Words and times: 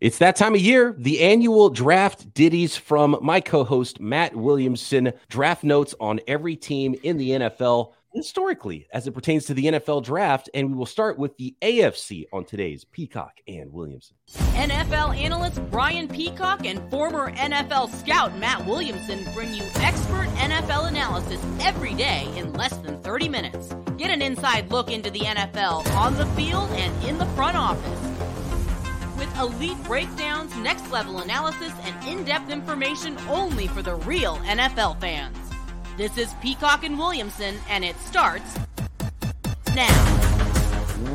It's 0.00 0.18
that 0.18 0.36
time 0.36 0.54
of 0.54 0.60
year, 0.60 0.94
the 0.98 1.20
annual 1.20 1.70
draft 1.70 2.34
ditties 2.34 2.76
from 2.76 3.16
my 3.22 3.40
co 3.40 3.62
host, 3.64 4.00
Matt 4.00 4.34
Williamson. 4.34 5.12
Draft 5.28 5.62
notes 5.62 5.94
on 6.00 6.20
every 6.26 6.56
team 6.56 6.96
in 7.04 7.16
the 7.16 7.30
NFL 7.30 7.92
historically 8.12 8.86
as 8.92 9.06
it 9.06 9.12
pertains 9.12 9.44
to 9.46 9.54
the 9.54 9.66
NFL 9.66 10.02
draft. 10.02 10.50
And 10.52 10.70
we 10.70 10.74
will 10.74 10.86
start 10.86 11.18
with 11.18 11.36
the 11.36 11.54
AFC 11.62 12.24
on 12.32 12.44
today's 12.44 12.84
Peacock 12.84 13.40
and 13.46 13.72
Williamson. 13.72 14.16
NFL 14.32 15.16
analyst 15.16 15.60
Brian 15.70 16.08
Peacock 16.08 16.66
and 16.66 16.90
former 16.90 17.32
NFL 17.32 17.90
scout 17.90 18.36
Matt 18.38 18.66
Williamson 18.66 19.24
bring 19.32 19.54
you 19.54 19.62
expert 19.76 20.28
NFL 20.36 20.88
analysis 20.88 21.40
every 21.60 21.94
day 21.94 22.28
in 22.36 22.52
less 22.52 22.76
than 22.78 23.00
30 23.02 23.28
minutes. 23.28 23.74
Get 23.96 24.10
an 24.10 24.22
inside 24.22 24.70
look 24.70 24.90
into 24.90 25.10
the 25.10 25.20
NFL 25.20 25.86
on 25.94 26.14
the 26.14 26.26
field 26.34 26.68
and 26.72 27.04
in 27.04 27.18
the 27.18 27.26
front 27.26 27.56
office 27.56 28.13
with 29.16 29.34
elite 29.38 29.82
breakdowns, 29.84 30.54
next 30.56 30.90
level 30.90 31.20
analysis, 31.20 31.72
and 31.82 32.08
in 32.08 32.24
depth 32.24 32.50
information 32.50 33.16
only 33.28 33.66
for 33.66 33.82
the 33.82 33.94
real 33.96 34.36
NFL 34.38 35.00
fans. 35.00 35.36
This 35.96 36.18
is 36.18 36.32
Peacock 36.42 36.84
and 36.84 36.98
Williamson, 36.98 37.56
and 37.68 37.84
it 37.84 37.96
starts 38.00 38.58
now. 39.74 40.20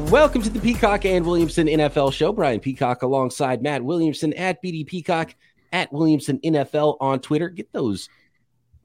Welcome 0.10 0.42
to 0.42 0.50
the 0.50 0.60
Peacock 0.60 1.06
and 1.06 1.26
Williamson 1.26 1.68
NFL 1.68 2.14
show. 2.14 2.32
Brian 2.32 2.60
Peacock 2.60 3.04
alongside 3.04 3.62
Matt 3.62 3.84
Williamson 3.84 4.34
at 4.34 4.62
BD 4.64 4.86
Peacock 4.86 5.36
at 5.72 5.92
Williamson 5.92 6.40
NFL 6.40 6.98
on 7.00 7.20
Twitter. 7.20 7.50
Get 7.50 7.72
those 7.74 8.10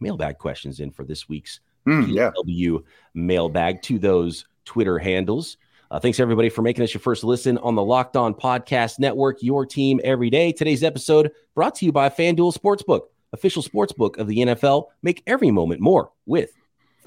mailbag 0.01 0.39
questions 0.39 0.81
in 0.81 0.91
for 0.91 1.05
this 1.05 1.29
week's 1.29 1.61
Mm, 1.87 2.15
yeah. 2.15 2.31
PW 2.47 2.83
mailbag 3.15 3.83
to 3.83 3.99
those 3.99 4.47
Twitter 4.65 4.99
handles. 4.99 5.57
Uh, 5.95 6.01
thanks 6.01 6.19
everybody 6.19 6.49
for 6.49 6.61
making 6.61 6.83
us 6.83 6.93
your 6.93 7.01
first 7.01 7.23
listen 7.23 7.57
on 7.59 7.77
the 7.77 7.85
Locked 7.85 8.17
On 8.17 8.35
Podcast 8.35 8.99
Network, 8.99 9.41
your 9.45 9.65
team 9.65 10.01
every 10.03 10.29
day. 10.29 10.51
Today's 10.51 10.83
episode 10.83 11.31
brought 11.55 11.77
to 11.77 11.85
you 11.85 11.93
by 11.93 12.09
FanDuel 12.09 12.53
Sportsbook, 12.53 13.03
official 13.33 13.63
sportsbook 13.63 14.19
of 14.19 14.27
the 14.27 14.39
NFL. 14.39 14.87
Make 15.03 15.23
every 15.29 15.53
moment 15.53 15.81
more 15.81 16.11
with 16.27 16.51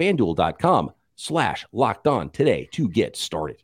FanDuel.com 0.00 0.92
slash 1.16 1.66
locked 1.70 2.06
on 2.06 2.30
today 2.30 2.66
to 2.72 2.88
get 2.88 3.14
started. 3.14 3.62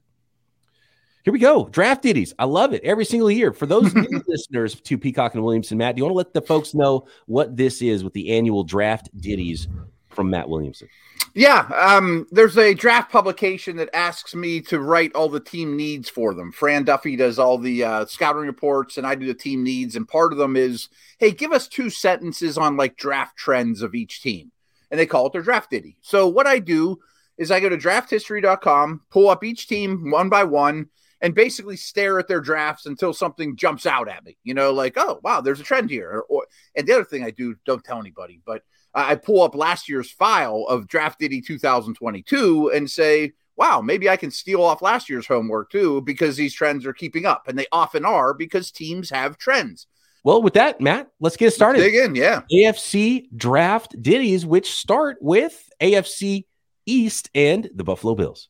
Here 1.24 1.32
we 1.32 1.38
go. 1.38 1.70
Draft 1.70 2.02
ditties. 2.02 2.34
I 2.38 2.44
love 2.44 2.74
it 2.74 2.84
every 2.84 3.06
single 3.06 3.30
year. 3.30 3.54
For 3.54 3.64
those 3.64 3.94
new 3.94 4.22
listeners 4.28 4.78
to 4.78 4.98
Peacock 4.98 5.32
and 5.32 5.42
Williamson, 5.42 5.78
Matt, 5.78 5.96
do 5.96 6.00
you 6.00 6.04
want 6.04 6.12
to 6.12 6.18
let 6.18 6.34
the 6.34 6.42
folks 6.42 6.74
know 6.74 7.06
what 7.24 7.56
this 7.56 7.80
is 7.80 8.04
with 8.04 8.12
the 8.12 8.36
annual 8.36 8.62
draft 8.62 9.08
ditties 9.18 9.68
from 10.14 10.30
Matt 10.30 10.48
Williamson? 10.48 10.88
Yeah, 11.36 11.66
um, 11.76 12.28
there's 12.30 12.56
a 12.56 12.74
draft 12.74 13.10
publication 13.10 13.76
that 13.78 13.90
asks 13.92 14.36
me 14.36 14.60
to 14.62 14.78
write 14.78 15.14
all 15.14 15.28
the 15.28 15.40
team 15.40 15.76
needs 15.76 16.08
for 16.08 16.32
them. 16.32 16.52
Fran 16.52 16.84
Duffy 16.84 17.16
does 17.16 17.40
all 17.40 17.58
the 17.58 17.82
uh, 17.82 18.06
scouting 18.06 18.42
reports, 18.42 18.98
and 18.98 19.06
I 19.06 19.16
do 19.16 19.26
the 19.26 19.34
team 19.34 19.64
needs. 19.64 19.96
And 19.96 20.06
part 20.06 20.32
of 20.32 20.38
them 20.38 20.54
is, 20.54 20.88
hey, 21.18 21.32
give 21.32 21.50
us 21.50 21.66
two 21.66 21.90
sentences 21.90 22.56
on 22.56 22.76
like 22.76 22.96
draft 22.96 23.36
trends 23.36 23.82
of 23.82 23.96
each 23.96 24.22
team, 24.22 24.52
and 24.92 25.00
they 25.00 25.06
call 25.06 25.26
it 25.26 25.32
their 25.32 25.42
draft 25.42 25.70
ditty. 25.70 25.96
So 26.02 26.28
what 26.28 26.46
I 26.46 26.60
do 26.60 27.00
is 27.36 27.50
I 27.50 27.58
go 27.58 27.68
to 27.68 27.76
drafthistory.com, 27.76 29.00
pull 29.10 29.28
up 29.28 29.42
each 29.42 29.66
team 29.66 30.12
one 30.12 30.28
by 30.28 30.44
one, 30.44 30.86
and 31.20 31.34
basically 31.34 31.76
stare 31.76 32.20
at 32.20 32.28
their 32.28 32.40
drafts 32.40 32.86
until 32.86 33.12
something 33.12 33.56
jumps 33.56 33.86
out 33.86 34.08
at 34.08 34.24
me. 34.24 34.36
You 34.44 34.54
know, 34.54 34.72
like, 34.72 34.94
oh 34.96 35.18
wow, 35.24 35.40
there's 35.40 35.58
a 35.58 35.64
trend 35.64 35.90
here. 35.90 36.08
Or, 36.10 36.22
or 36.28 36.46
and 36.76 36.86
the 36.86 36.92
other 36.92 37.04
thing 37.04 37.24
I 37.24 37.30
do, 37.30 37.56
don't 37.66 37.82
tell 37.82 37.98
anybody, 37.98 38.40
but 38.46 38.62
I 38.94 39.16
pull 39.16 39.42
up 39.42 39.54
last 39.54 39.88
year's 39.88 40.10
file 40.10 40.66
of 40.68 40.86
Draft 40.86 41.18
Ditty 41.18 41.40
2022 41.40 42.70
and 42.74 42.90
say, 42.90 43.32
wow, 43.56 43.80
maybe 43.80 44.08
I 44.08 44.16
can 44.16 44.30
steal 44.30 44.62
off 44.62 44.82
last 44.82 45.08
year's 45.08 45.26
homework 45.26 45.70
too 45.70 46.00
because 46.02 46.36
these 46.36 46.54
trends 46.54 46.86
are 46.86 46.92
keeping 46.92 47.26
up. 47.26 47.48
And 47.48 47.58
they 47.58 47.66
often 47.72 48.04
are 48.04 48.34
because 48.34 48.70
teams 48.70 49.10
have 49.10 49.38
trends. 49.38 49.86
Well, 50.22 50.42
with 50.42 50.54
that, 50.54 50.80
Matt, 50.80 51.10
let's 51.20 51.36
get 51.36 51.52
started. 51.52 51.80
Dig 51.80 51.94
in, 51.94 52.14
yeah. 52.14 52.42
AFC 52.50 53.26
draft 53.36 54.00
ditties, 54.00 54.46
which 54.46 54.72
start 54.72 55.18
with 55.20 55.68
AFC 55.82 56.46
East 56.86 57.30
and 57.34 57.68
the 57.74 57.84
Buffalo 57.84 58.14
Bills. 58.14 58.48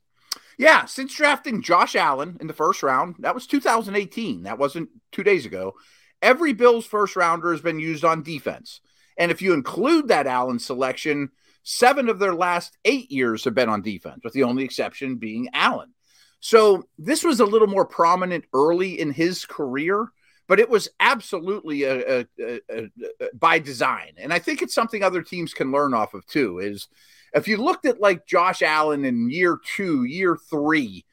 Yeah, 0.57 0.85
since 0.85 1.15
drafting 1.15 1.63
Josh 1.63 1.97
Allen 1.97 2.37
in 2.41 2.47
the 2.47 2.53
first 2.53 2.85
round, 2.85 3.17
that 3.21 3.35
was 3.35 3.49
2018. 3.49 4.45
That 4.45 4.59
wasn't 4.59 4.91
two 5.11 5.25
days 5.25 5.47
ago. 5.47 5.75
Every 6.23 6.53
Bills 6.53 6.87
first 6.87 7.17
rounder 7.17 7.51
has 7.51 7.61
been 7.61 7.81
used 7.81 8.05
on 8.05 8.23
defense. 8.23 8.81
And 9.17 9.31
if 9.31 9.43
you 9.43 9.53
include 9.53 10.09
that 10.09 10.27
Allen 10.27 10.59
selection, 10.59 11.31
seven 11.63 12.09
of 12.09 12.19
their 12.19 12.35
last 12.35 12.77
eight 12.85 13.11
years 13.11 13.45
have 13.45 13.55
been 13.55 13.69
on 13.69 13.83
defense, 13.83 14.21
with 14.25 14.33
the 14.33 14.43
only 14.43 14.65
exception 14.65 15.17
being 15.17 15.49
Allen. 15.53 15.95
So 16.41 16.85
this 16.99 17.25
was 17.25 17.41
a 17.41 17.47
little 17.47 17.69
more 17.69 17.87
prominent 17.87 18.45
early 18.53 19.01
in 19.01 19.11
his 19.13 19.47
career, 19.47 20.09
but 20.47 20.61
it 20.61 20.69
was 20.69 20.91
absolutely 21.01 21.85
a, 21.85 22.21
a, 22.21 22.27
a, 22.71 22.91
by 23.33 23.59
design. 23.59 24.13
And 24.19 24.31
I 24.31 24.39
think 24.39 24.61
it's 24.61 24.75
something 24.75 25.03
other 25.03 25.23
teams 25.23 25.55
can 25.55 25.73
learn 25.73 25.95
off 25.95 26.13
of 26.13 26.27
too. 26.27 26.59
Is 26.59 26.89
if 27.33 27.49
you 27.49 27.57
looked 27.57 27.87
at 27.87 28.01
like 28.01 28.27
Josh 28.27 28.61
Allen 28.61 29.07
in 29.07 29.31
year 29.31 29.59
two, 29.75 30.05
year 30.05 30.37
three, 30.37 31.07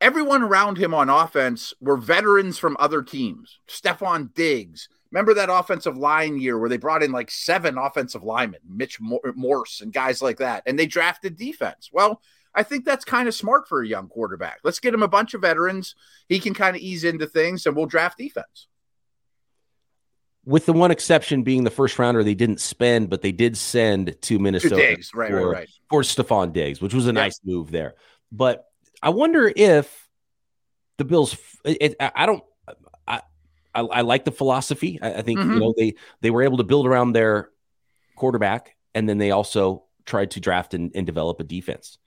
everyone 0.00 0.42
around 0.42 0.78
him 0.78 0.94
on 0.94 1.08
offense 1.08 1.74
were 1.80 1.96
veterans 1.96 2.56
from 2.56 2.76
other 2.78 3.02
teams. 3.02 3.58
Stefon 3.68 4.32
Diggs, 4.32 4.88
Remember 5.12 5.34
that 5.34 5.50
offensive 5.50 5.98
line 5.98 6.40
year 6.40 6.58
where 6.58 6.70
they 6.70 6.78
brought 6.78 7.02
in 7.02 7.12
like 7.12 7.30
seven 7.30 7.76
offensive 7.76 8.24
linemen, 8.24 8.60
Mitch 8.66 8.98
Morse 8.98 9.82
and 9.82 9.92
guys 9.92 10.22
like 10.22 10.38
that, 10.38 10.62
and 10.64 10.78
they 10.78 10.86
drafted 10.86 11.36
defense. 11.36 11.90
Well, 11.92 12.22
I 12.54 12.62
think 12.62 12.86
that's 12.86 13.04
kind 13.04 13.28
of 13.28 13.34
smart 13.34 13.68
for 13.68 13.82
a 13.82 13.86
young 13.86 14.08
quarterback. 14.08 14.60
Let's 14.64 14.78
get 14.78 14.94
him 14.94 15.02
a 15.02 15.08
bunch 15.08 15.34
of 15.34 15.42
veterans. 15.42 15.94
He 16.28 16.40
can 16.40 16.54
kind 16.54 16.74
of 16.74 16.82
ease 16.82 17.04
into 17.04 17.26
things, 17.26 17.66
and 17.66 17.76
we'll 17.76 17.86
draft 17.86 18.16
defense. 18.16 18.68
With 20.44 20.66
the 20.66 20.72
one 20.72 20.90
exception 20.90 21.42
being 21.42 21.64
the 21.64 21.70
first 21.70 21.98
rounder 21.98 22.24
they 22.24 22.34
didn't 22.34 22.60
spend, 22.60 23.10
but 23.10 23.22
they 23.22 23.32
did 23.32 23.56
send 23.56 24.16
to 24.22 24.38
Minnesota 24.38 24.76
to 24.76 24.80
Diggs, 24.80 25.10
right, 25.14 25.30
for, 25.30 25.36
right, 25.36 25.54
right. 25.54 25.68
for 25.90 26.02
Stefon 26.02 26.52
Diggs, 26.52 26.80
which 26.80 26.94
was 26.94 27.06
a 27.06 27.12
nice 27.12 27.38
move 27.44 27.70
there. 27.70 27.94
But 28.32 28.64
I 29.02 29.10
wonder 29.10 29.52
if 29.54 30.08
the 30.96 31.04
Bills. 31.04 31.36
It, 31.64 31.96
I 32.00 32.26
don't. 32.26 32.42
I, 33.74 33.80
I 33.80 34.00
like 34.02 34.24
the 34.24 34.32
philosophy. 34.32 34.98
I, 35.00 35.14
I 35.14 35.22
think 35.22 35.38
mm-hmm. 35.40 35.54
you 35.54 35.60
know 35.60 35.74
they 35.76 35.94
they 36.20 36.30
were 36.30 36.42
able 36.42 36.58
to 36.58 36.64
build 36.64 36.86
around 36.86 37.12
their 37.12 37.50
quarterback, 38.16 38.76
and 38.94 39.08
then 39.08 39.18
they 39.18 39.30
also 39.30 39.84
tried 40.04 40.32
to 40.32 40.40
draft 40.40 40.74
and, 40.74 40.92
and 40.94 41.06
develop 41.06 41.40
a 41.40 41.44
defense. 41.44 41.98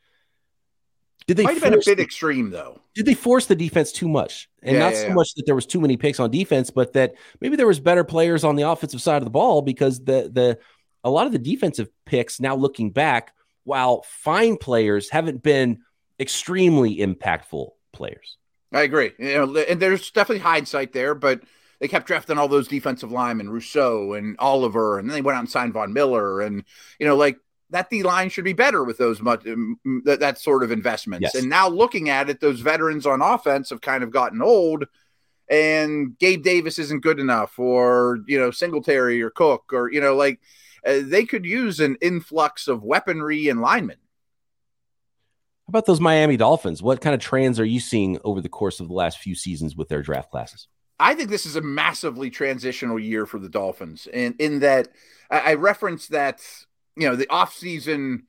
Did 1.28 1.38
they 1.38 1.44
might 1.44 1.54
have 1.54 1.64
been 1.64 1.74
a 1.74 1.78
bit 1.78 1.98
the, 1.98 2.04
extreme 2.04 2.52
though? 2.52 2.80
Did 2.94 3.06
they 3.06 3.16
force 3.16 3.48
the 3.48 3.56
defense 3.56 3.92
too 3.92 4.08
much, 4.08 4.48
and 4.62 4.74
yeah, 4.74 4.84
not 4.84 4.94
yeah, 4.94 5.02
so 5.02 5.08
yeah. 5.08 5.14
much 5.14 5.34
that 5.36 5.46
there 5.46 5.56
was 5.56 5.66
too 5.66 5.82
many 5.82 5.98
picks 5.98 6.20
on 6.20 6.30
defense, 6.30 6.70
but 6.70 6.94
that 6.94 7.16
maybe 7.42 7.56
there 7.56 7.68
was 7.68 7.80
better 7.80 8.04
players 8.04 8.44
on 8.44 8.56
the 8.56 8.70
offensive 8.70 9.02
side 9.02 9.18
of 9.18 9.24
the 9.24 9.32
ball 9.32 9.62
because 9.62 10.04
the 10.04 10.30
the 10.32 10.60
a 11.04 11.10
lot 11.10 11.26
of 11.26 11.32
the 11.32 11.40
defensive 11.40 11.90
picks 12.06 12.40
now 12.40 12.56
looking 12.56 12.92
back, 12.92 13.34
while 13.64 14.04
fine 14.08 14.58
players 14.58 15.10
haven't 15.10 15.42
been 15.42 15.80
extremely 16.20 16.98
impactful 16.98 17.70
players. 17.92 18.38
I 18.76 18.82
agree. 18.82 19.14
You 19.18 19.34
know, 19.46 19.58
and 19.58 19.82
there's 19.82 20.12
definitely 20.12 20.44
hindsight 20.44 20.92
there, 20.92 21.16
but 21.16 21.42
they 21.80 21.88
kept 21.88 22.08
drafting 22.08 22.38
all 22.38 22.50
those 22.50 22.68
defensive 22.68 23.12
linemen, 23.12 23.50
Rousseau 23.50 24.14
and 24.14 24.36
Oliver, 24.38 25.00
and 25.00 25.10
then 25.10 25.16
they 25.16 25.22
went 25.22 25.38
out 25.38 25.42
and 25.42 25.50
signed 25.50 25.74
Von 25.74 25.94
Miller, 25.94 26.42
and 26.42 26.64
you 27.00 27.08
know, 27.08 27.16
like 27.16 27.38
that 27.70 27.90
D 27.90 28.04
line 28.04 28.30
should 28.30 28.44
be 28.44 28.54
better 28.54 28.84
with 28.84 28.98
those 28.98 29.22
much 29.22 29.48
um, 29.48 29.80
that, 30.04 30.20
that 30.20 30.38
sort 30.40 30.62
of 30.62 30.72
investments. 30.72 31.24
Yes. 31.24 31.36
And 31.36 31.50
now 31.50 31.70
looking 31.70 32.10
at 32.10 32.30
it, 32.30 32.42
those 32.42 32.60
veterans 32.60 33.06
on 33.06 33.22
offense 33.22 33.70
have 33.70 33.82
kind 33.82 34.04
of 34.04 34.12
gotten 34.12 34.42
old, 34.42 34.86
and 35.50 36.18
Gabe 36.20 36.44
Davis 36.44 36.78
isn't 36.78 37.02
good 37.02 37.20
enough, 37.20 37.58
or 37.58 38.20
you 38.28 38.38
know, 38.38 38.52
Singletary 38.52 39.22
or 39.22 39.30
Cook, 39.30 39.72
or 39.72 39.90
you 39.90 40.02
know, 40.02 40.16
like 40.16 40.42
uh, 40.86 41.00
they 41.02 41.26
could 41.26 41.46
use 41.46 41.80
an 41.80 41.96
influx 42.02 42.68
of 42.68 42.84
weaponry 42.84 43.48
and 43.48 43.62
linemen. 43.62 43.98
How 45.66 45.72
about 45.72 45.88
those 45.88 46.00
Miami 46.00 46.38
Dolphins? 46.38 46.84
What 46.84 47.02
kind 47.02 47.16
of 47.16 47.20
trends 47.20 47.60
are 47.60 47.66
you 47.66 47.80
seeing 47.80 48.20
over 48.24 48.40
the 48.40 48.50
course 48.50 48.80
of 48.80 48.88
the 48.88 48.94
last 48.94 49.18
few 49.18 49.34
seasons 49.34 49.76
with 49.76 49.90
their 49.90 50.04
draft 50.04 50.30
classes? 50.30 50.68
I 51.00 51.16
think 51.16 51.32
this 51.32 51.48
is 51.48 51.56
a 51.56 51.62
massively 51.62 52.30
transitional 52.30 53.00
year 53.00 53.26
for 53.26 53.40
the 53.40 53.50
Dolphins, 53.50 54.08
and 54.14 54.36
in, 54.38 54.54
in 54.54 54.60
that 54.60 54.90
I, 55.32 55.40
I 55.40 55.54
referenced 55.56 56.12
that 56.12 56.42
you 56.96 57.10
know 57.10 57.16
the 57.16 57.26
offseason 57.26 58.24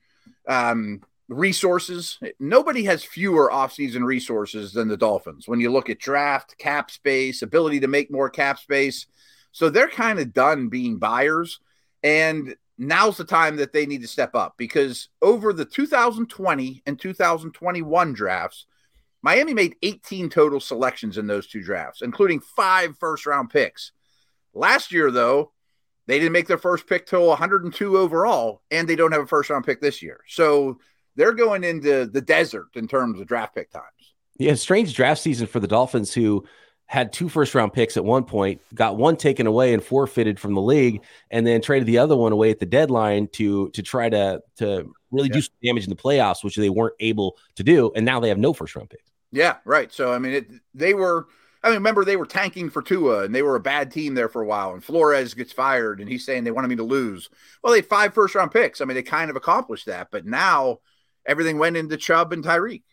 um, 0.47 1.03
resources. 1.29 2.17
Nobody 2.39 2.85
has 2.85 3.03
fewer 3.03 3.51
offseason 3.53 4.03
resources 4.03 4.73
than 4.73 4.87
the 4.87 4.97
Dolphins. 4.97 5.47
When 5.47 5.59
you 5.59 5.71
look 5.71 5.91
at 5.91 5.99
draft, 5.99 6.57
cap 6.57 6.89
space, 6.89 7.43
ability 7.43 7.81
to 7.81 7.87
make 7.87 8.11
more 8.11 8.31
cap 8.31 8.57
space, 8.57 9.05
so 9.51 9.69
they're 9.69 9.87
kind 9.87 10.17
of 10.17 10.33
done 10.33 10.69
being 10.69 10.97
buyers, 10.97 11.59
and 12.01 12.55
now's 12.77 13.17
the 13.17 13.23
time 13.23 13.57
that 13.57 13.73
they 13.73 13.85
need 13.85 14.01
to 14.01 14.07
step 14.07 14.35
up 14.35 14.55
because 14.57 15.09
over 15.21 15.53
the 15.53 15.65
2020 15.65 16.83
and 16.85 16.99
2021 16.99 18.13
drafts, 18.13 18.65
Miami 19.21 19.53
made 19.53 19.75
18 19.81 20.29
total 20.29 20.59
selections 20.59 21.17
in 21.17 21.27
those 21.27 21.47
two 21.47 21.63
drafts, 21.63 22.01
including 22.01 22.39
five 22.39 22.97
first 22.97 23.25
round 23.25 23.49
picks. 23.49 23.91
Last 24.53 24.91
year, 24.91 25.11
though, 25.11 25.51
they 26.05 26.19
didn't 26.19 26.31
make 26.31 26.47
their 26.47 26.57
first 26.57 26.87
pick 26.87 27.05
till 27.05 27.27
102 27.27 27.97
overall, 27.97 28.61
and 28.71 28.87
they 28.87 28.95
don't 28.95 29.11
have 29.11 29.23
a 29.23 29.27
first 29.27 29.49
round 29.49 29.65
pick 29.65 29.81
this 29.81 30.01
year. 30.01 30.21
So 30.27 30.79
they're 31.15 31.33
going 31.33 31.63
into 31.63 32.05
the 32.05 32.21
desert 32.21 32.67
in 32.75 32.87
terms 32.87 33.19
of 33.19 33.27
draft 33.27 33.55
pick 33.55 33.71
times. 33.71 33.85
Yeah, 34.37 34.53
strange 34.53 34.93
draft 34.93 35.21
season 35.21 35.47
for 35.47 35.59
the 35.59 35.67
Dolphins, 35.67 36.13
who 36.13 36.45
had 36.87 37.11
two 37.11 37.29
first 37.29 37.53
round 37.53 37.73
picks 37.73 37.97
at 37.97 38.03
one 38.05 38.23
point, 38.23 38.61
got 38.73 38.97
one 38.97 39.17
taken 39.17 39.45
away 39.45 39.73
and 39.73 39.83
forfeited 39.83 40.39
from 40.39 40.53
the 40.53 40.61
league, 40.61 41.03
and 41.29 41.45
then 41.45 41.61
traded 41.61 41.85
the 41.85 41.97
other 41.97 42.15
one 42.15 42.31
away 42.31 42.49
at 42.49 42.59
the 42.59 42.65
deadline 42.65 43.27
to 43.33 43.69
to 43.71 43.83
try 43.83 44.09
to 44.09 44.41
to 44.57 44.89
really 45.11 45.27
yeah. 45.27 45.33
do 45.33 45.41
some 45.41 45.53
damage 45.63 45.83
in 45.83 45.89
the 45.89 45.95
playoffs, 45.95 46.43
which 46.43 46.55
they 46.55 46.69
weren't 46.69 46.95
able 46.99 47.37
to 47.55 47.63
do, 47.63 47.91
and 47.95 48.05
now 48.05 48.19
they 48.19 48.29
have 48.29 48.37
no 48.37 48.53
first 48.53 48.75
round 48.75 48.89
picks. 48.89 49.11
Yeah, 49.31 49.57
right. 49.65 49.91
So 49.91 50.13
I 50.13 50.17
mean, 50.17 50.33
it, 50.33 50.49
they 50.73 50.93
were. 50.93 51.27
I 51.63 51.69
mean, 51.69 51.77
remember 51.77 52.05
they 52.05 52.15
were 52.15 52.25
tanking 52.25 52.69
for 52.69 52.81
Tua, 52.81 53.23
and 53.23 53.35
they 53.35 53.41
were 53.41 53.55
a 53.55 53.59
bad 53.59 53.91
team 53.91 54.13
there 54.13 54.29
for 54.29 54.41
a 54.41 54.45
while. 54.45 54.73
And 54.73 54.83
Flores 54.83 55.33
gets 55.33 55.51
fired, 55.51 55.99
and 55.99 56.07
he's 56.07 56.23
saying 56.23 56.43
they 56.43 56.51
wanted 56.51 56.69
me 56.69 56.75
to 56.77 56.83
lose. 56.83 57.29
Well, 57.61 57.73
they 57.73 57.79
had 57.79 57.87
five 57.87 58.13
first 58.13 58.35
round 58.35 58.51
picks. 58.51 58.79
I 58.79 58.85
mean, 58.85 58.95
they 58.95 59.03
kind 59.03 59.29
of 59.29 59.35
accomplished 59.35 59.87
that, 59.87 60.07
but 60.09 60.25
now 60.25 60.79
everything 61.25 61.57
went 61.57 61.75
into 61.75 61.97
Chubb 61.97 62.31
and 62.31 62.43
Tyreek. 62.43 62.83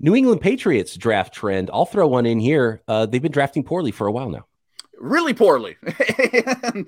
New 0.00 0.14
England 0.14 0.40
Patriots 0.40 0.96
draft 0.96 1.34
trend. 1.34 1.70
I'll 1.72 1.86
throw 1.86 2.06
one 2.06 2.26
in 2.26 2.38
here. 2.38 2.82
Uh, 2.86 3.06
they've 3.06 3.22
been 3.22 3.32
drafting 3.32 3.64
poorly 3.64 3.90
for 3.90 4.06
a 4.06 4.12
while 4.12 4.30
now. 4.30 4.46
Really 4.98 5.34
poorly. 5.34 5.76
and, 6.62 6.86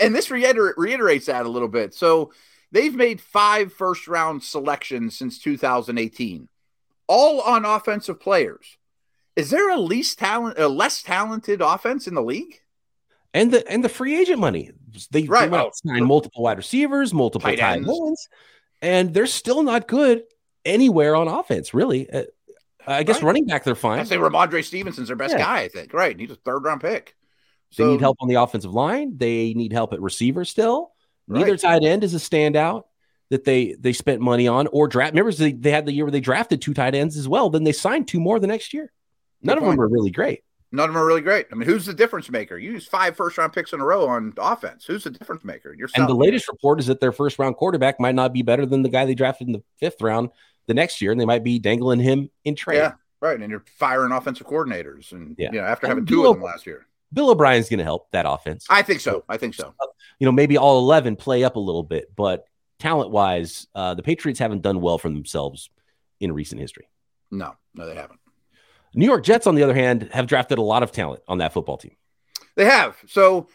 and, 0.00 0.14
this 0.14 0.30
reiter- 0.30 0.74
reiterates 0.76 1.26
that 1.26 1.46
a 1.46 1.48
little 1.48 1.68
bit. 1.68 1.94
So 1.94 2.32
they've 2.70 2.94
made 2.94 3.20
five 3.20 3.72
first 3.72 4.08
round 4.08 4.42
selections 4.42 5.16
since 5.16 5.38
2018, 5.38 6.48
all 7.08 7.40
on 7.40 7.64
offensive 7.64 8.20
players. 8.20 8.78
Is 9.34 9.50
there 9.50 9.70
a 9.70 9.78
least 9.78 10.18
talent, 10.18 10.58
a 10.58 10.68
less 10.68 11.02
talented 11.02 11.60
offense 11.60 12.06
in 12.06 12.14
the 12.14 12.22
league? 12.22 12.60
And 13.34 13.50
the 13.50 13.66
and 13.70 13.82
the 13.82 13.88
free 13.88 14.20
agent 14.20 14.40
money. 14.40 14.72
They, 15.10 15.22
right. 15.22 15.50
they 15.50 15.56
oh, 15.56 15.70
sign 15.72 16.04
multiple 16.04 16.42
wide 16.42 16.58
receivers, 16.58 17.14
multiple 17.14 17.48
tight 17.48 17.60
ends, 17.60 18.28
and 18.82 19.14
they're 19.14 19.26
still 19.26 19.62
not 19.62 19.88
good 19.88 20.24
anywhere 20.66 21.16
on 21.16 21.28
offense, 21.28 21.72
really. 21.72 22.08
Uh, 22.86 22.92
I 22.92 23.02
guess 23.02 23.16
right. 23.16 23.24
running 23.24 23.46
back 23.46 23.64
they're 23.64 23.74
fine. 23.74 24.00
I 24.00 24.04
say 24.04 24.16
Rhamondre 24.16 24.64
Stevenson's 24.64 25.08
their 25.08 25.16
best 25.16 25.32
yeah. 25.32 25.44
guy. 25.44 25.60
I 25.60 25.68
think 25.68 25.92
right. 25.92 26.18
He's 26.18 26.30
a 26.30 26.36
third 26.36 26.64
round 26.64 26.80
pick. 26.80 27.14
So, 27.70 27.84
they 27.84 27.92
need 27.92 28.00
help 28.00 28.18
on 28.20 28.28
the 28.28 28.34
offensive 28.34 28.74
line. 28.74 29.16
They 29.16 29.54
need 29.54 29.72
help 29.72 29.92
at 29.92 30.00
receiver 30.00 30.44
still. 30.44 30.92
Neither 31.26 31.52
right. 31.52 31.60
tight 31.60 31.84
end 31.84 32.04
is 32.04 32.14
a 32.14 32.18
standout 32.18 32.82
that 33.30 33.44
they 33.44 33.74
they 33.80 33.94
spent 33.94 34.20
money 34.20 34.46
on 34.46 34.66
or 34.68 34.88
draft. 34.88 35.12
Remember, 35.12 35.32
they, 35.32 35.52
they 35.52 35.70
had 35.70 35.86
the 35.86 35.92
year 35.92 36.04
where 36.04 36.12
they 36.12 36.20
drafted 36.20 36.60
two 36.60 36.74
tight 36.74 36.94
ends 36.94 37.16
as 37.16 37.26
well. 37.26 37.48
Then 37.48 37.64
they 37.64 37.72
signed 37.72 38.08
two 38.08 38.20
more 38.20 38.38
the 38.38 38.46
next 38.46 38.74
year. 38.74 38.92
None 39.40 39.56
Good 39.56 39.62
of 39.62 39.64
point. 39.64 39.78
them 39.78 39.84
are 39.84 39.88
really 39.88 40.10
great. 40.10 40.42
None 40.70 40.88
of 40.88 40.94
them 40.94 41.02
are 41.02 41.06
really 41.06 41.20
great. 41.20 41.46
I 41.52 41.54
mean, 41.54 41.68
who's 41.68 41.86
the 41.86 41.94
difference 41.94 42.30
maker? 42.30 42.56
You 42.58 42.72
use 42.72 42.86
five 42.86 43.16
first 43.16 43.38
round 43.38 43.52
picks 43.52 43.72
in 43.72 43.80
a 43.80 43.84
row 43.84 44.06
on 44.06 44.32
offense. 44.38 44.84
Who's 44.84 45.04
the 45.04 45.10
difference 45.10 45.44
maker? 45.44 45.74
Yourself. 45.74 45.98
And 45.98 46.08
the 46.08 46.18
latest 46.18 46.48
report 46.48 46.80
is 46.80 46.86
that 46.86 47.00
their 47.00 47.12
first 47.12 47.38
round 47.38 47.56
quarterback 47.56 48.00
might 48.00 48.14
not 48.14 48.32
be 48.32 48.42
better 48.42 48.66
than 48.66 48.82
the 48.82 48.88
guy 48.88 49.04
they 49.04 49.14
drafted 49.14 49.48
in 49.48 49.52
the 49.52 49.62
fifth 49.78 50.00
round 50.00 50.30
the 50.66 50.74
next 50.74 51.00
year, 51.00 51.12
and 51.12 51.20
they 51.20 51.24
might 51.24 51.44
be 51.44 51.58
dangling 51.58 52.00
him 52.00 52.30
in 52.44 52.54
trade. 52.54 52.78
Yeah, 52.78 52.92
right. 53.20 53.40
And 53.40 53.50
you're 53.50 53.64
firing 53.78 54.12
offensive 54.12 54.46
coordinators, 54.46 55.12
and 55.12 55.34
yeah, 55.38 55.50
you 55.52 55.60
know, 55.60 55.66
after 55.66 55.86
having 55.86 56.06
two 56.06 56.26
of 56.26 56.36
them 56.36 56.42
last 56.42 56.66
year. 56.66 56.86
Bill 57.12 57.30
O'Brien's 57.30 57.68
going 57.68 57.78
to 57.78 57.84
help 57.84 58.10
that 58.12 58.24
offense. 58.26 58.66
I 58.70 58.80
think 58.80 59.00
so. 59.00 59.22
I 59.28 59.36
think 59.36 59.54
so. 59.54 59.74
You 60.18 60.24
know, 60.24 60.32
maybe 60.32 60.56
all 60.56 60.78
11 60.78 61.16
play 61.16 61.44
up 61.44 61.56
a 61.56 61.60
little 61.60 61.82
bit, 61.82 62.10
but 62.16 62.46
talent 62.78 63.10
wise, 63.10 63.66
uh, 63.74 63.94
the 63.94 64.02
Patriots 64.02 64.38
haven't 64.38 64.62
done 64.62 64.80
well 64.80 64.96
for 64.96 65.10
themselves 65.10 65.68
in 66.20 66.32
recent 66.32 66.60
history. 66.60 66.88
No, 67.30 67.54
no, 67.74 67.86
they 67.86 67.94
haven't. 67.94 68.18
New 68.94 69.06
York 69.06 69.24
Jets, 69.24 69.46
on 69.46 69.54
the 69.54 69.62
other 69.62 69.74
hand, 69.74 70.08
have 70.12 70.26
drafted 70.26 70.58
a 70.58 70.62
lot 70.62 70.82
of 70.82 70.92
talent 70.92 71.22
on 71.28 71.38
that 71.38 71.52
football 71.52 71.76
team. 71.76 71.96
They 72.56 72.64
have. 72.64 72.96
So 73.06 73.48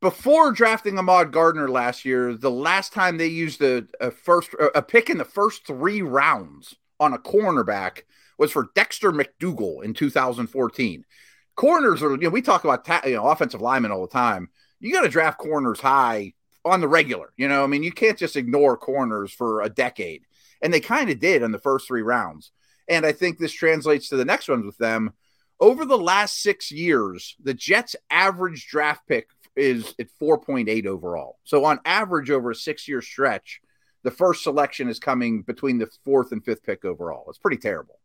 before 0.00 0.52
drafting 0.52 0.98
Ahmad 0.98 1.32
Gardner 1.32 1.68
last 1.68 2.04
year, 2.04 2.34
the 2.34 2.50
last 2.50 2.92
time 2.92 3.16
they 3.16 3.26
used 3.26 3.62
a, 3.62 3.84
a 4.00 4.10
first 4.10 4.50
a 4.74 4.82
pick 4.82 5.10
in 5.10 5.18
the 5.18 5.24
first 5.24 5.66
three 5.66 6.02
rounds 6.02 6.74
on 7.00 7.12
a 7.12 7.18
cornerback 7.18 8.02
was 8.38 8.52
for 8.52 8.68
Dexter 8.74 9.12
McDougle 9.12 9.82
in 9.82 9.94
2014 9.94 11.04
corners 11.58 12.04
are, 12.04 12.12
you 12.12 12.18
know, 12.18 12.30
we 12.30 12.40
talk 12.40 12.62
about 12.62 12.84
ta- 12.84 13.02
you 13.04 13.16
know 13.16 13.26
offensive 13.26 13.60
linemen 13.60 13.90
all 13.90 14.00
the 14.00 14.08
time. 14.08 14.48
You 14.80 14.92
got 14.92 15.02
to 15.02 15.08
draft 15.08 15.38
corners 15.38 15.80
high 15.80 16.32
on 16.64 16.80
the 16.80 16.88
regular. 16.88 17.32
You 17.36 17.48
know, 17.48 17.64
I 17.64 17.66
mean, 17.66 17.82
you 17.82 17.92
can't 17.92 18.16
just 18.16 18.36
ignore 18.36 18.78
corners 18.78 19.32
for 19.32 19.60
a 19.60 19.68
decade, 19.68 20.22
and 20.62 20.72
they 20.72 20.80
kind 20.80 21.10
of 21.10 21.18
did 21.18 21.42
in 21.42 21.50
the 21.50 21.58
first 21.58 21.86
three 21.86 22.02
rounds. 22.02 22.52
And 22.88 23.04
I 23.04 23.12
think 23.12 23.38
this 23.38 23.52
translates 23.52 24.08
to 24.08 24.16
the 24.16 24.24
next 24.24 24.48
ones 24.48 24.64
with 24.64 24.78
them. 24.78 25.12
Over 25.60 25.84
the 25.84 25.98
last 25.98 26.40
six 26.40 26.70
years, 26.70 27.34
the 27.42 27.52
Jets' 27.52 27.96
average 28.08 28.68
draft 28.68 29.08
pick 29.08 29.28
is 29.58 29.94
at 29.98 30.06
4.8 30.20 30.86
overall. 30.86 31.38
So, 31.44 31.64
on 31.64 31.80
average, 31.84 32.30
over 32.30 32.50
a 32.50 32.54
six 32.54 32.88
year 32.88 33.02
stretch, 33.02 33.60
the 34.02 34.10
first 34.10 34.42
selection 34.42 34.88
is 34.88 34.98
coming 34.98 35.42
between 35.42 35.78
the 35.78 35.88
fourth 36.04 36.32
and 36.32 36.44
fifth 36.44 36.62
pick 36.62 36.84
overall. 36.84 37.26
It's 37.28 37.38
pretty 37.38 37.58
terrible. 37.58 37.98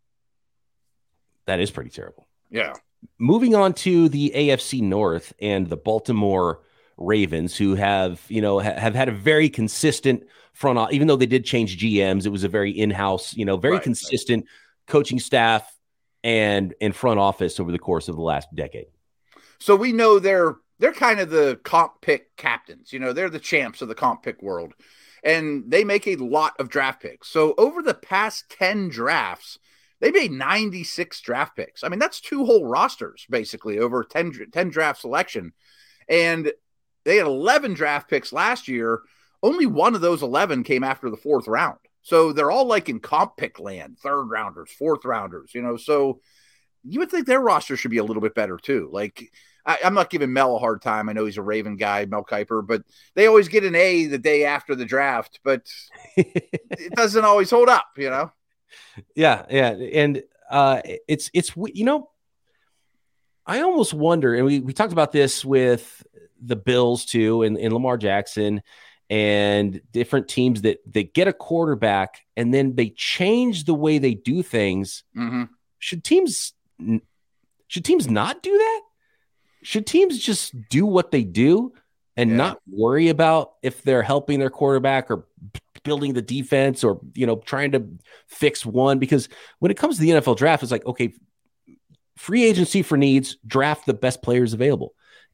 That 1.45 1.59
is 1.59 1.71
pretty 1.71 1.89
terrible. 1.91 2.27
Yeah 2.49 2.73
moving 3.17 3.55
on 3.55 3.73
to 3.73 4.09
the 4.09 4.31
AFC 4.35 4.81
North 4.81 5.33
and 5.39 5.69
the 5.69 5.77
Baltimore 5.77 6.61
Ravens, 6.97 7.55
who 7.55 7.75
have 7.75 8.21
you 8.27 8.41
know 8.41 8.59
ha- 8.59 8.77
have 8.77 8.95
had 8.95 9.09
a 9.09 9.13
very 9.13 9.49
consistent 9.49 10.23
front, 10.53 10.93
even 10.93 11.07
though 11.07 11.15
they 11.15 11.25
did 11.25 11.45
change 11.45 11.79
GMs, 11.79 12.25
it 12.25 12.29
was 12.29 12.43
a 12.43 12.49
very 12.49 12.71
in-house, 12.71 13.35
you 13.35 13.45
know, 13.45 13.57
very 13.57 13.75
right, 13.75 13.83
consistent 13.83 14.43
right. 14.43 14.87
coaching 14.87 15.19
staff 15.19 15.69
and 16.23 16.73
and 16.81 16.95
front 16.95 17.19
office 17.19 17.59
over 17.59 17.71
the 17.71 17.79
course 17.79 18.07
of 18.07 18.15
the 18.15 18.21
last 18.21 18.47
decade. 18.53 18.87
So 19.59 19.75
we 19.75 19.91
know 19.91 20.19
they're 20.19 20.55
they're 20.83 20.91
kind 20.91 21.21
of 21.21 21.29
the 21.29 21.57
comp 21.63 22.01
pick 22.01 22.35
captains. 22.35 22.91
You 22.91 22.99
know, 22.99 23.13
they're 23.13 23.29
the 23.29 23.39
champs 23.39 23.81
of 23.81 23.87
the 23.87 23.95
comp 23.95 24.21
pick 24.21 24.41
world. 24.41 24.73
And 25.23 25.63
they 25.71 25.85
make 25.85 26.07
a 26.07 26.17
lot 26.17 26.59
of 26.59 26.67
draft 26.67 27.01
picks. 27.01 27.29
So 27.29 27.53
over 27.57 27.81
the 27.81 27.93
past 27.93 28.49
10 28.49 28.89
drafts, 28.89 29.59
they 30.01 30.11
made 30.11 30.33
96 30.33 31.21
draft 31.21 31.55
picks. 31.55 31.85
I 31.85 31.87
mean, 31.87 31.99
that's 31.99 32.19
two 32.19 32.43
whole 32.43 32.65
rosters 32.65 33.25
basically 33.29 33.79
over 33.79 34.03
10, 34.03 34.49
10 34.51 34.69
draft 34.71 34.99
selection. 34.99 35.53
And 36.09 36.51
they 37.05 37.15
had 37.15 37.27
11 37.27 37.75
draft 37.75 38.09
picks 38.09 38.33
last 38.33 38.67
year. 38.67 39.03
Only 39.41 39.65
one 39.65 39.95
of 39.95 40.01
those 40.01 40.21
11 40.21 40.63
came 40.63 40.83
after 40.83 41.09
the 41.09 41.15
fourth 41.15 41.47
round. 41.47 41.79
So 42.01 42.33
they're 42.33 42.51
all 42.51 42.65
like 42.65 42.89
in 42.89 42.99
comp 42.99 43.37
pick 43.37 43.57
land, 43.57 43.99
third 43.99 44.25
rounders, 44.25 44.69
fourth 44.69 45.05
rounders, 45.05 45.55
you 45.55 45.61
know. 45.61 45.77
So 45.77 46.19
you 46.83 46.99
would 46.99 47.09
think 47.09 47.25
their 47.25 47.39
roster 47.39 47.77
should 47.77 47.91
be 47.91 47.99
a 47.99 48.03
little 48.03 48.21
bit 48.21 48.35
better 48.35 48.57
too. 48.57 48.89
Like, 48.91 49.31
I, 49.65 49.79
am 49.83 49.93
not 49.93 50.09
giving 50.09 50.33
Mel 50.33 50.55
a 50.55 50.59
hard 50.59 50.81
time. 50.81 51.09
I 51.09 51.13
know 51.13 51.25
he's 51.25 51.37
a 51.37 51.41
Raven 51.41 51.77
guy, 51.77 52.05
Mel 52.05 52.23
Kiper, 52.23 52.65
but 52.65 52.83
they 53.15 53.27
always 53.27 53.47
get 53.47 53.63
an 53.63 53.75
A 53.75 54.05
the 54.05 54.17
day 54.17 54.45
after 54.45 54.75
the 54.75 54.85
draft, 54.85 55.39
but 55.43 55.67
it 56.17 56.91
doesn't 56.95 57.23
always 57.23 57.49
hold 57.49 57.69
up, 57.69 57.87
you 57.97 58.09
know 58.09 58.31
yeah, 59.15 59.45
yeah, 59.49 59.69
and 59.69 60.23
uh, 60.49 60.81
it's 61.07 61.29
it's 61.33 61.51
you 61.73 61.85
know, 61.85 62.09
I 63.45 63.61
almost 63.61 63.93
wonder, 63.93 64.33
and 64.33 64.45
we 64.45 64.59
we 64.59 64.73
talked 64.73 64.93
about 64.93 65.11
this 65.11 65.43
with 65.43 66.05
the 66.41 66.55
Bills 66.55 67.05
too, 67.05 67.43
and, 67.43 67.57
and 67.57 67.73
Lamar 67.73 67.97
Jackson, 67.97 68.61
and 69.09 69.81
different 69.91 70.27
teams 70.27 70.61
that 70.63 70.79
they 70.85 71.03
get 71.03 71.27
a 71.27 71.33
quarterback 71.33 72.21
and 72.35 72.53
then 72.53 72.75
they 72.75 72.89
change 72.89 73.65
the 73.65 73.73
way 73.73 73.97
they 73.97 74.13
do 74.13 74.41
things. 74.41 75.03
Mm-hmm. 75.15 75.43
Should 75.79 76.03
teams 76.03 76.53
should 77.67 77.85
teams 77.85 78.09
not 78.09 78.43
do 78.43 78.57
that? 78.57 78.81
Should 79.63 79.87
teams 79.87 80.19
just 80.19 80.53
do 80.69 80.85
what 80.85 81.11
they 81.11 81.23
do 81.23 81.73
and 82.15 82.31
yeah. 82.31 82.37
not 82.37 82.61
worry 82.69 83.09
about 83.09 83.53
if 83.61 83.81
they're 83.81 84.03
helping 84.03 84.39
their 84.39 84.49
quarterback 84.49 85.09
or 85.09 85.25
building 85.83 86.13
the 86.13 86.21
defense 86.21 86.83
or 86.83 86.99
you 87.13 87.25
know 87.25 87.37
trying 87.37 87.71
to 87.71 87.85
fix 88.27 88.65
one 88.65 88.99
because 88.99 89.27
when 89.59 89.71
it 89.71 89.77
comes 89.77 89.97
to 89.97 90.01
the 90.01 90.09
NFL 90.11 90.37
draft 90.37 90.63
it's 90.63 90.71
like 90.71 90.85
okay 90.85 91.13
free 92.15 92.45
agency 92.45 92.81
for 92.81 92.97
needs 92.97 93.37
draft 93.45 93.85
the 93.85 93.93
best 93.93 94.21
players 94.21 94.53
available 94.53 94.93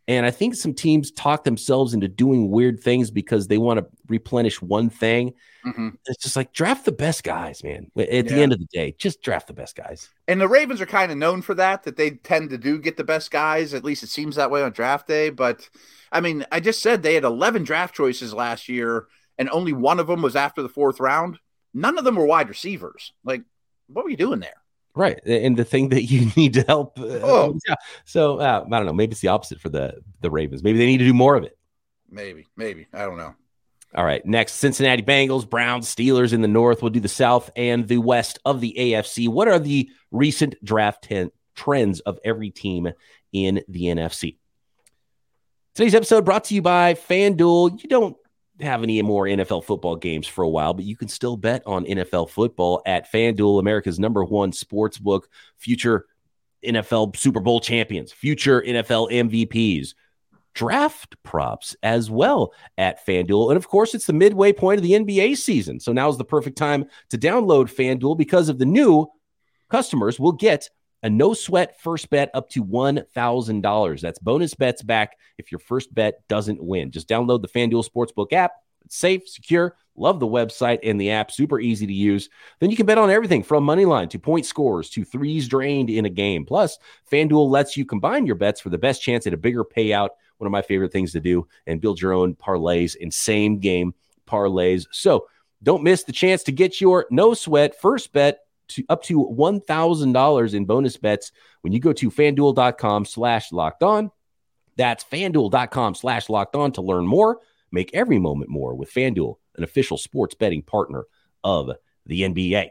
and 0.10 0.25
I 0.25 0.32
think 0.32 0.56
some 0.56 0.74
teams 0.74 1.12
talk 1.12 1.44
themselves 1.44 1.94
into 1.94 2.08
doing 2.08 2.50
weird 2.50 2.80
things 2.80 3.12
because 3.12 3.48
they 3.48 3.60
want 3.60 3.80
to 3.80 3.86
replenish 4.08 4.60
one 4.60 4.89
thing. 4.89 5.36
Mm-hmm. 5.63 5.89
It's 6.08 6.24
just 6.24 6.36
like 6.36 6.51
draft 6.51 6.86
the 6.86 6.92
best 6.92 7.24
guys, 7.24 7.63
man. 7.63 7.92
At 7.96 8.12
yeah. 8.12 8.22
the 8.24 8.42
end 8.42 8.51
of 8.51 8.58
the 8.58 8.66
day, 8.74 8.96
just 8.98 9.22
draft 9.22 9.46
the 9.46 9.54
best 9.54 9.75
guys. 9.75 10.10
And 10.28 10.42
the 10.42 10.48
Ravens 10.48 10.82
are 10.82 10.88
kind 10.88 11.12
of 11.12 11.20
known 11.20 11.44
for 11.44 11.54
that, 11.54 11.84
that 11.84 11.96
they 11.96 12.10
tend 12.10 12.50
to 12.50 12.58
do 12.58 12.80
get 12.80 12.98
the 12.98 13.04
best 13.04 13.30
guys. 13.30 13.75
At 13.75 13.84
least 13.84 14.01
it 14.01 14.10
seems 14.10 14.36
that 14.36 14.50
way 14.50 14.63
on 14.63 14.72
draft 14.72 15.08
day. 15.08 15.30
But 15.30 15.70
I 16.12 16.22
mean, 16.22 16.44
I 16.51 16.60
just 16.60 16.82
said 16.82 17.04
they 17.04 17.13
had 17.13 17.24
11 17.24 17.63
draft 17.63 17.94
choices 17.94 18.34
last 18.34 18.68
year 18.68 19.06
and 19.38 19.48
only 19.51 19.74
one 19.74 20.00
of 20.00 20.08
them 20.08 20.24
was 20.24 20.36
after 20.36 20.63
the 20.63 20.70
fourth 20.70 21.00
round, 21.00 21.38
none 21.72 22.00
of 22.00 22.04
them 22.04 22.16
were 22.16 22.25
wide 22.25 22.50
receivers. 22.50 23.13
Like, 23.24 23.44
what 23.86 24.06
were 24.06 24.12
you 24.12 24.18
doing 24.18 24.39
there? 24.39 24.62
Right, 25.00 25.18
and 25.25 25.56
the 25.56 25.63
thing 25.63 25.89
that 25.89 26.03
you 26.03 26.29
need 26.36 26.56
to 26.56 26.62
help. 26.63 27.00
Uh, 27.00 27.20
oh, 27.24 27.58
yeah. 27.65 27.75
So 28.03 28.39
uh, 28.39 28.65
I 28.65 28.70
don't 28.70 28.86
know. 28.86 28.91
Maybe 28.91 29.13
it's 29.13 29.22
the 29.22 29.29
opposite 29.29 29.62
for 29.62 29.70
the 29.70 29.94
the 30.20 30.29
Ravens. 30.29 30.62
Maybe 30.62 30.77
they 30.77 30.86
need 30.86 30.98
to 30.98 31.06
do 31.06 31.13
more 31.13 31.36
of 31.36 31.46
it. 31.46 31.58
Maybe, 32.10 32.48
maybe 32.58 32.86
I 32.94 33.06
don't 33.06 33.15
know. 33.15 33.34
All 33.96 34.03
right. 34.03 34.24
Next, 34.25 34.56
Cincinnati 34.56 35.01
Bengals, 35.01 35.50
Browns, 35.50 35.88
Steelers 35.88 36.34
in 36.34 36.41
the 36.41 36.50
North. 36.50 36.82
We'll 36.82 36.91
do 36.91 37.00
the 37.00 37.08
South 37.08 37.50
and 37.56 37.88
the 37.88 38.00
West 38.00 38.39
of 38.44 38.60
the 38.60 38.75
AFC. 38.77 39.29
What 39.29 39.48
are 39.48 39.58
the 39.58 39.89
recent 40.12 40.62
draft 40.65 41.06
ten- 41.06 41.32
trends 41.56 42.01
of 42.01 42.20
every 42.25 42.50
team 42.50 42.89
in 43.32 43.62
the 43.70 43.84
NFC? 43.84 44.36
Today's 45.75 45.96
episode 45.96 46.25
brought 46.25 46.44
to 46.46 46.56
you 46.56 46.62
by 46.62 46.96
FanDuel. 46.96 47.82
You 47.82 47.88
don't 47.88 48.18
have 48.62 48.84
any 48.84 49.01
more 49.01 49.25
NFL 49.25 49.63
football 49.63 49.96
games 49.96 50.28
for 50.28 50.44
a 50.44 50.50
while, 50.50 50.74
but 50.74 50.86
you 50.86 50.96
can 50.96 51.08
still 51.08 51.38
bet 51.38 51.63
on 51.66 51.86
NFL 51.86 52.30
football 52.30 52.82
at 52.86 53.12
FanDuel, 53.12 53.60
America's 53.60 54.00
number 54.00 54.24
one 54.24 54.51
sports 54.51 54.98
book. 54.98 55.30
Future 55.58 56.06
NFL 56.66 57.16
Super 57.16 57.39
Bowl 57.39 57.60
champions, 57.60 58.12
future 58.12 58.62
NFL 58.62 59.12
MVPs, 59.12 59.94
draft 60.54 61.16
props 61.24 61.75
as 61.84 62.10
well 62.10 62.54
at 62.78 63.06
FanDuel. 63.06 63.50
And 63.50 63.58
of 63.58 63.68
course, 63.68 63.94
it's 63.94 64.06
the 64.06 64.13
midway 64.13 64.51
point 64.51 64.78
of 64.78 64.84
the 64.84 64.92
NBA 64.92 65.38
season. 65.38 65.80
So 65.80 65.94
now 65.94 66.10
is 66.10 66.18
the 66.18 66.25
perfect 66.25 66.58
time 66.58 66.86
to 67.10 67.18
download 67.18 67.74
FanDuel 67.74 68.18
because 68.18 68.50
of 68.50 68.60
the 68.60 68.66
new 68.66 69.08
customers 69.70 70.20
will 70.20 70.34
get 70.34 70.70
a 71.03 71.10
no 71.10 71.34
sweat 71.34 71.79
first 71.79 72.10
bet 72.10 72.29
up 72.34 72.50
to 72.50 72.63
$1,000. 72.63 74.01
That's 74.01 74.20
bonus 74.20 74.53
bets 74.53 74.82
back 74.82 75.18
if 75.38 75.51
your 75.51 75.60
first 75.60 75.94
bet 75.94 76.27
doesn't 76.27 76.63
win. 76.63 76.91
Just 76.91 77.08
download 77.08 77.41
the 77.41 77.48
FanDuel 77.48 77.88
Sportsbook 77.88 78.34
app. 78.34 78.51
It's 78.86 78.98
safe, 78.98 79.27
secure. 79.27 79.75
Love 79.96 80.20
the 80.20 80.27
website 80.27 80.79
and 80.84 81.00
the 81.00 81.12
app. 81.12 81.32
Super 81.32 81.60
easy 81.60 81.86
to 81.86 81.94
use. 81.94 82.29
Then 82.60 82.72
you 82.72 82.77
can 82.77 82.86
bet 82.86 82.98
on 82.98 83.10
everything 83.10 83.44
from 83.44 83.63
money 83.63 83.86
line 83.86 84.10
to 84.10 84.20
point 84.20 84.46
scores 84.46 84.89
to 84.91 85.03
threes 85.03 85.48
drained 85.48 85.89
in 85.89 86.06
a 86.06 86.10
game. 86.10 86.46
Plus, 86.46 86.77
FanDuel 87.12 87.50
lets 87.50 87.75
you 87.75 87.86
combine 87.86 88.25
your 88.25 88.36
bets 88.36 88.62
for 88.62 88.70
the 88.70 88.77
best 88.77 89.01
chance 89.01 89.27
at 89.27 89.34
a 89.34 89.38
bigger 89.38 89.65
payout. 89.65 90.10
One 90.38 90.48
of 90.48 90.51
my 90.51 90.62
favorite 90.62 90.94
things 90.94 91.12
to 91.12 91.20
do 91.20 91.48
and 91.68 91.82
build 91.82 92.01
your 92.01 92.13
own 92.13 92.34
parlays 92.36 92.96
and 93.00 93.13
same 93.13 93.60
game 93.60 93.94
parlays. 94.25 94.88
So 94.91 95.27
don't 95.62 95.84
miss 95.84 96.03
the 96.03 96.13
chance 96.13 96.44
to 96.44 96.51
get 96.51 96.79
your 96.79 97.06
no 97.12 97.34
sweat 97.34 97.79
first 97.79 98.13
bet 98.13 98.39
to 98.70 98.84
up 98.90 99.04
to 99.04 99.26
$1,000 99.26 100.54
in 100.54 100.66
bonus 100.66 100.98
bets 100.98 101.32
when 101.62 101.74
you 101.74 101.80
go 101.80 101.94
to 101.94 102.10
fanduel.com 102.10 103.06
slash 103.06 103.52
locked 103.52 103.84
on. 103.84 104.12
That's 104.78 105.04
fanduel.com 105.04 105.96
slash 105.96 106.30
locked 106.30 106.56
on 106.56 106.72
to 106.74 106.82
learn 106.82 107.06
more. 107.06 107.40
Make 107.72 107.94
every 107.94 108.18
moment 108.18 108.50
more 108.50 108.74
with 108.74 108.92
Fanduel, 108.92 109.36
an 109.56 109.64
official 109.64 109.98
sports 109.98 110.36
betting 110.36 110.64
partner 110.64 111.06
of 111.44 111.72
the 112.06 112.22
NBA. 112.22 112.70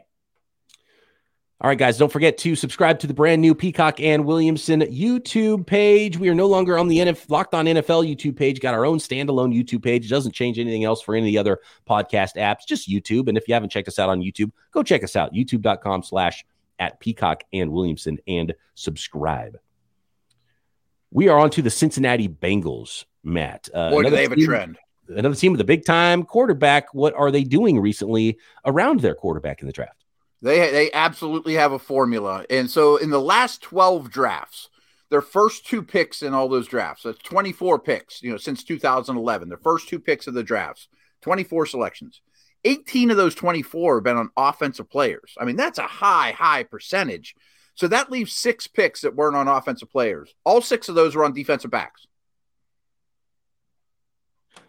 All 1.61 1.67
right, 1.67 1.77
guys, 1.77 1.97
don't 1.97 2.11
forget 2.11 2.37
to 2.37 2.55
subscribe 2.55 2.99
to 2.99 3.07
the 3.07 3.13
brand 3.13 3.41
new 3.41 3.53
Peacock 3.53 3.99
and 3.99 4.23
Williamson 4.23 4.79
YouTube 4.79 5.67
page. 5.67 6.17
We 6.17 6.29
are 6.29 6.35
no 6.35 6.47
longer 6.47 6.77
on 6.77 6.87
the 6.87 6.99
NF- 6.99 7.29
Locked 7.29 7.53
On 7.53 7.65
NFL 7.65 8.07
YouTube 8.07 8.37
page. 8.37 8.61
Got 8.61 8.75
our 8.75 8.85
own 8.85 8.97
standalone 8.97 9.53
YouTube 9.53 9.83
page. 9.83 10.05
It 10.05 10.09
doesn't 10.09 10.31
change 10.31 10.57
anything 10.57 10.85
else 10.85 11.01
for 11.01 11.15
any 11.15 11.27
of 11.27 11.31
the 11.33 11.37
other 11.37 11.59
podcast 11.85 12.37
apps, 12.37 12.65
just 12.65 12.89
YouTube. 12.89 13.27
And 13.27 13.37
if 13.37 13.45
you 13.49 13.53
haven't 13.53 13.71
checked 13.71 13.89
us 13.89 13.99
out 13.99 14.07
on 14.07 14.21
YouTube, 14.21 14.53
go 14.71 14.83
check 14.83 15.03
us 15.03 15.17
out, 15.17 15.33
youtube.com 15.33 16.01
slash 16.03 16.45
at 16.79 16.97
Peacock 17.01 17.43
and 17.51 17.73
Williamson 17.73 18.19
and 18.25 18.55
subscribe. 18.75 19.59
We 21.11 21.27
are 21.27 21.37
on 21.37 21.49
to 21.49 21.61
the 21.61 21.69
Cincinnati 21.69 22.29
Bengals, 22.29 23.03
Matt. 23.21 23.67
Uh, 23.73 23.89
Boy, 23.89 24.03
do 24.03 24.11
they 24.11 24.21
have 24.21 24.33
team, 24.33 24.43
a 24.43 24.45
trend. 24.45 24.77
Another 25.09 25.35
team 25.35 25.51
with 25.51 25.59
a 25.59 25.65
big 25.65 25.83
time 25.83 26.23
quarterback. 26.23 26.93
What 26.93 27.13
are 27.15 27.31
they 27.31 27.43
doing 27.43 27.81
recently 27.81 28.37
around 28.65 29.01
their 29.01 29.13
quarterback 29.13 29.59
in 29.59 29.67
the 29.67 29.73
draft? 29.73 29.98
They 30.41 30.71
they 30.71 30.91
absolutely 30.93 31.55
have 31.55 31.71
a 31.71 31.79
formula. 31.79 32.45
And 32.49 32.69
so 32.69 32.97
in 32.97 33.09
the 33.09 33.19
last 33.19 33.61
12 33.61 34.09
drafts, 34.09 34.69
their 35.09 35.21
first 35.21 35.65
two 35.65 35.81
picks 35.81 36.21
in 36.21 36.33
all 36.33 36.47
those 36.47 36.67
drafts, 36.67 37.03
that's 37.03 37.17
24 37.19 37.79
picks, 37.79 38.21
you 38.21 38.31
know, 38.31 38.37
since 38.37 38.63
2011, 38.63 39.49
their 39.49 39.57
first 39.57 39.89
two 39.89 39.99
picks 39.99 40.27
of 40.27 40.33
the 40.33 40.43
drafts, 40.43 40.87
24 41.21 41.65
selections. 41.65 42.21
18 42.65 43.09
of 43.11 43.17
those 43.17 43.35
24 43.35 43.95
have 43.95 44.03
been 44.03 44.17
on 44.17 44.29
offensive 44.35 44.89
players. 44.89 45.33
I 45.39 45.45
mean, 45.45 45.55
that's 45.55 45.79
a 45.79 45.83
high, 45.83 46.31
high 46.31 46.63
percentage. 46.63 47.35
So 47.75 47.87
that 47.87 48.11
leaves 48.11 48.33
six 48.33 48.67
picks 48.67 49.01
that 49.01 49.15
weren't 49.15 49.37
on 49.37 49.47
offensive 49.47 49.89
players. 49.89 50.33
All 50.43 50.61
six 50.61 50.89
of 50.89 50.95
those 50.95 51.15
were 51.15 51.23
on 51.23 51.33
defensive 51.33 51.71
backs. 51.71 52.05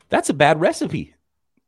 That's 0.09 0.31
a 0.31 0.35
bad 0.35 0.61
recipe. 0.61 1.15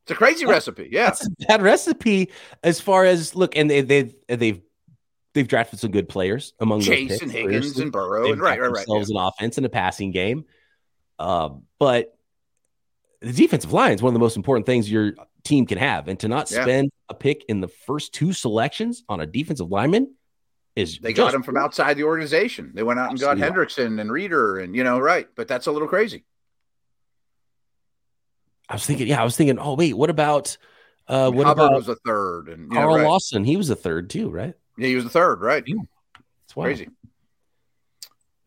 It's 0.03 0.11
a 0.11 0.15
crazy 0.15 0.45
recipe. 0.45 0.89
Yeah, 0.91 1.15
bad 1.47 1.61
recipe 1.61 2.29
as 2.61 2.81
far 2.81 3.05
as 3.05 3.35
look, 3.35 3.55
and 3.55 3.69
they 3.69 3.81
they've 3.81 4.13
they've 4.27 4.61
they've 5.33 5.47
drafted 5.47 5.79
some 5.79 5.91
good 5.91 6.09
players 6.09 6.53
among 6.59 6.81
Chase 6.81 7.21
and 7.21 7.31
Higgins 7.31 7.79
and 7.79 7.91
Burrow 7.91 8.31
and 8.31 8.41
right, 8.41 8.59
right, 8.59 8.69
right. 8.69 8.85
Themselves 8.85 9.09
yeah. 9.09 9.21
an 9.21 9.27
offense 9.27 9.57
and 9.57 9.65
a 9.65 9.69
passing 9.69 10.11
game, 10.11 10.45
uh, 11.19 11.49
but 11.79 12.17
the 13.21 13.31
defensive 13.31 13.71
line 13.71 13.93
is 13.93 14.01
one 14.01 14.09
of 14.09 14.13
the 14.13 14.19
most 14.19 14.35
important 14.35 14.65
things 14.65 14.91
your 14.91 15.13
team 15.43 15.65
can 15.65 15.77
have, 15.77 16.09
and 16.09 16.19
to 16.19 16.27
not 16.27 16.49
spend 16.49 16.91
yeah. 16.91 17.05
a 17.09 17.13
pick 17.13 17.45
in 17.47 17.61
the 17.61 17.69
first 17.69 18.13
two 18.13 18.33
selections 18.33 19.03
on 19.07 19.21
a 19.21 19.25
defensive 19.25 19.69
lineman 19.69 20.13
is 20.75 20.99
they 20.99 21.13
got 21.13 21.33
him 21.33 21.43
from 21.43 21.55
outside 21.55 21.95
the 21.95 22.03
organization. 22.03 22.71
They 22.73 22.83
went 22.83 22.99
out 22.99 23.11
and 23.11 23.19
got 23.19 23.37
Hendrickson 23.37 24.01
and 24.01 24.11
Reader, 24.11 24.59
and 24.59 24.75
you 24.75 24.83
know, 24.83 24.99
right, 24.99 25.27
but 25.35 25.47
that's 25.47 25.67
a 25.67 25.71
little 25.71 25.87
crazy. 25.87 26.25
I 28.73 28.75
was 28.75 28.87
thinking, 28.87 29.05
yeah, 29.05 29.21
I 29.21 29.23
was 29.23 29.37
thinking, 29.37 29.59
oh 29.59 29.75
wait, 29.75 29.93
what 29.93 30.09
about 30.09 30.57
uh 31.07 31.29
what 31.29 31.45
Hubbard 31.45 31.65
about 31.65 31.75
was 31.75 31.89
a 31.89 31.95
third 31.97 32.49
and 32.49 32.71
Carl 32.71 32.95
right. 32.95 33.05
Lawson? 33.05 33.43
He 33.43 33.55
was 33.55 33.69
a 33.69 33.75
third 33.75 34.09
too, 34.09 34.31
right? 34.31 34.55
Yeah, 34.79 34.87
he 34.87 34.95
was 34.95 35.05
a 35.05 35.09
third, 35.09 35.41
right? 35.41 35.63
Yeah. 35.67 35.75
It's 36.45 36.53
crazy. 36.55 36.89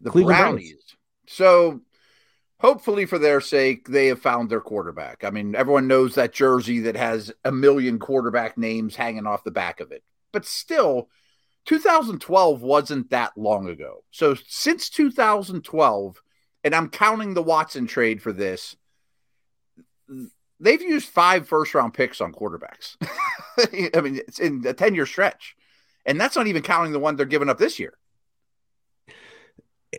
The 0.00 0.10
Cleveland 0.10 0.36
Brownies. 0.36 0.72
Browns. 0.72 0.96
So 1.28 1.80
hopefully 2.58 3.06
for 3.06 3.20
their 3.20 3.40
sake, 3.40 3.86
they 3.86 4.08
have 4.08 4.20
found 4.20 4.50
their 4.50 4.60
quarterback. 4.60 5.22
I 5.22 5.30
mean, 5.30 5.54
everyone 5.54 5.86
knows 5.86 6.16
that 6.16 6.32
jersey 6.32 6.80
that 6.80 6.96
has 6.96 7.32
a 7.44 7.52
million 7.52 8.00
quarterback 8.00 8.58
names 8.58 8.96
hanging 8.96 9.28
off 9.28 9.44
the 9.44 9.52
back 9.52 9.78
of 9.78 9.92
it. 9.92 10.02
But 10.32 10.44
still, 10.44 11.08
2012 11.66 12.62
wasn't 12.62 13.10
that 13.10 13.38
long 13.38 13.68
ago. 13.68 14.02
So 14.10 14.34
since 14.48 14.90
2012, 14.90 16.20
and 16.64 16.74
I'm 16.74 16.88
counting 16.88 17.34
the 17.34 17.44
Watson 17.44 17.86
trade 17.86 18.20
for 18.20 18.32
this, 18.32 18.74
they've 20.60 20.82
used 20.82 21.08
five 21.08 21.48
first 21.48 21.74
round 21.74 21.94
picks 21.94 22.20
on 22.20 22.32
quarterbacks. 22.32 22.96
I 23.96 24.00
mean, 24.00 24.16
it's 24.16 24.38
in 24.38 24.64
a 24.66 24.72
10 24.72 24.94
year 24.94 25.06
stretch. 25.06 25.56
And 26.04 26.20
that's 26.20 26.36
not 26.36 26.46
even 26.46 26.62
counting 26.62 26.92
the 26.92 27.00
one 27.00 27.16
they're 27.16 27.26
giving 27.26 27.48
up 27.48 27.58
this 27.58 27.78
year. 27.78 27.94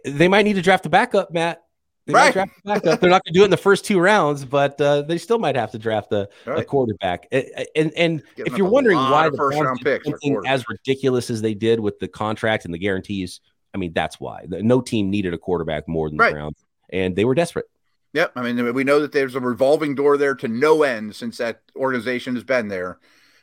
They 0.05 0.27
might 0.27 0.43
need 0.43 0.53
to 0.53 0.61
draft 0.61 0.85
a 0.85 0.89
backup, 0.89 1.31
Matt. 1.31 1.63
They 2.05 2.13
right. 2.13 2.31
draft 2.31 2.51
a 2.63 2.67
backup. 2.67 3.01
They're 3.01 3.09
not 3.09 3.25
going 3.25 3.33
to 3.33 3.37
do 3.37 3.41
it 3.41 3.45
in 3.45 3.51
the 3.51 3.57
first 3.57 3.83
two 3.83 3.99
rounds, 3.99 4.45
but 4.45 4.79
uh, 4.79 5.01
they 5.01 5.17
still 5.17 5.39
might 5.39 5.57
have 5.57 5.71
to 5.71 5.77
draft 5.77 6.13
a, 6.13 6.29
right. 6.45 6.59
a 6.59 6.63
quarterback. 6.63 7.27
And 7.31 7.91
and 7.97 8.23
if 8.37 8.57
you're 8.57 8.69
wondering 8.69 8.97
why 8.97 9.29
the 9.29 9.35
first 9.35 9.59
round 9.59 9.81
picks 9.81 10.07
as 10.45 10.63
ridiculous 10.69 11.29
as 11.29 11.41
they 11.41 11.53
did 11.53 11.81
with 11.81 11.99
the 11.99 12.07
contract 12.07 12.63
and 12.63 12.73
the 12.73 12.77
guarantees, 12.77 13.41
I 13.73 13.77
mean 13.77 13.91
that's 13.91 14.21
why. 14.21 14.45
No 14.47 14.79
team 14.79 15.09
needed 15.09 15.33
a 15.33 15.37
quarterback 15.37 15.89
more 15.89 16.09
than 16.09 16.17
right. 16.17 16.29
the 16.29 16.35
Browns, 16.35 16.57
and 16.89 17.13
they 17.13 17.25
were 17.25 17.35
desperate. 17.35 17.65
Yep. 18.13 18.31
I 18.35 18.41
mean, 18.41 18.73
we 18.73 18.83
know 18.83 18.99
that 18.99 19.11
there's 19.11 19.35
a 19.35 19.39
revolving 19.39 19.95
door 19.95 20.17
there 20.17 20.35
to 20.35 20.47
no 20.47 20.83
end 20.83 21.15
since 21.15 21.37
that 21.37 21.61
organization 21.75 22.35
has 22.35 22.43
been 22.43 22.67
there. 22.67 22.99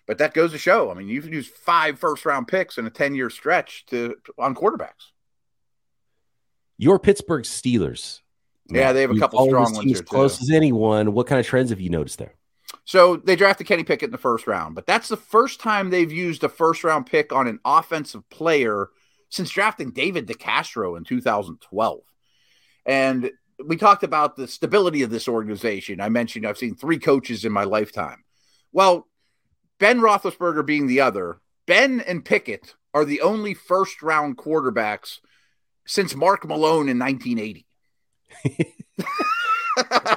But 0.06 0.18
that 0.18 0.34
goes 0.34 0.52
to 0.52 0.58
show. 0.58 0.90
I 0.90 0.94
mean, 0.94 1.08
you've 1.08 1.32
used 1.32 1.50
five 1.50 1.98
first 1.98 2.26
round 2.26 2.48
picks 2.48 2.76
in 2.76 2.86
a 2.86 2.90
10 2.90 3.14
year 3.14 3.30
stretch 3.30 3.86
to 3.86 4.16
on 4.38 4.54
quarterbacks. 4.54 5.12
Your 6.76 6.98
Pittsburgh 6.98 7.44
Steelers. 7.44 8.20
Yeah, 8.68 8.92
they 8.92 9.02
have 9.02 9.10
a 9.10 9.18
couple 9.18 9.44
strong 9.46 9.74
ones. 9.74 9.92
As 9.92 10.00
close 10.00 10.40
as 10.40 10.50
anyone. 10.50 11.12
What 11.12 11.26
kind 11.26 11.38
of 11.38 11.46
trends 11.46 11.70
have 11.70 11.80
you 11.80 11.90
noticed 11.90 12.18
there? 12.18 12.34
So 12.84 13.16
they 13.16 13.36
drafted 13.36 13.66
Kenny 13.66 13.84
Pickett 13.84 14.08
in 14.08 14.12
the 14.12 14.18
first 14.18 14.46
round, 14.46 14.74
but 14.74 14.86
that's 14.86 15.08
the 15.08 15.16
first 15.16 15.60
time 15.60 15.90
they've 15.90 16.12
used 16.12 16.44
a 16.44 16.48
first 16.48 16.84
round 16.84 17.06
pick 17.06 17.32
on 17.32 17.46
an 17.46 17.60
offensive 17.64 18.28
player 18.28 18.88
since 19.30 19.50
drafting 19.50 19.90
David 19.90 20.26
DeCastro 20.26 20.96
in 20.96 21.04
2012. 21.04 22.00
And 22.86 23.30
we 23.64 23.76
talked 23.76 24.02
about 24.02 24.36
the 24.36 24.48
stability 24.48 25.02
of 25.02 25.10
this 25.10 25.28
organization. 25.28 26.00
I 26.00 26.08
mentioned 26.08 26.46
I've 26.46 26.58
seen 26.58 26.74
three 26.74 26.98
coaches 26.98 27.44
in 27.44 27.52
my 27.52 27.64
lifetime. 27.64 28.24
Well, 28.72 29.06
Ben 29.78 30.00
Roethlisberger 30.00 30.64
being 30.64 30.86
the 30.86 31.00
other, 31.00 31.40
Ben 31.66 32.00
and 32.00 32.24
Pickett 32.24 32.74
are 32.92 33.04
the 33.04 33.20
only 33.20 33.54
first 33.54 34.02
round 34.02 34.36
quarterbacks 34.36 35.18
since 35.86 36.14
Mark 36.14 36.46
Malone 36.46 36.88
in 36.88 36.98
1980. 36.98 37.66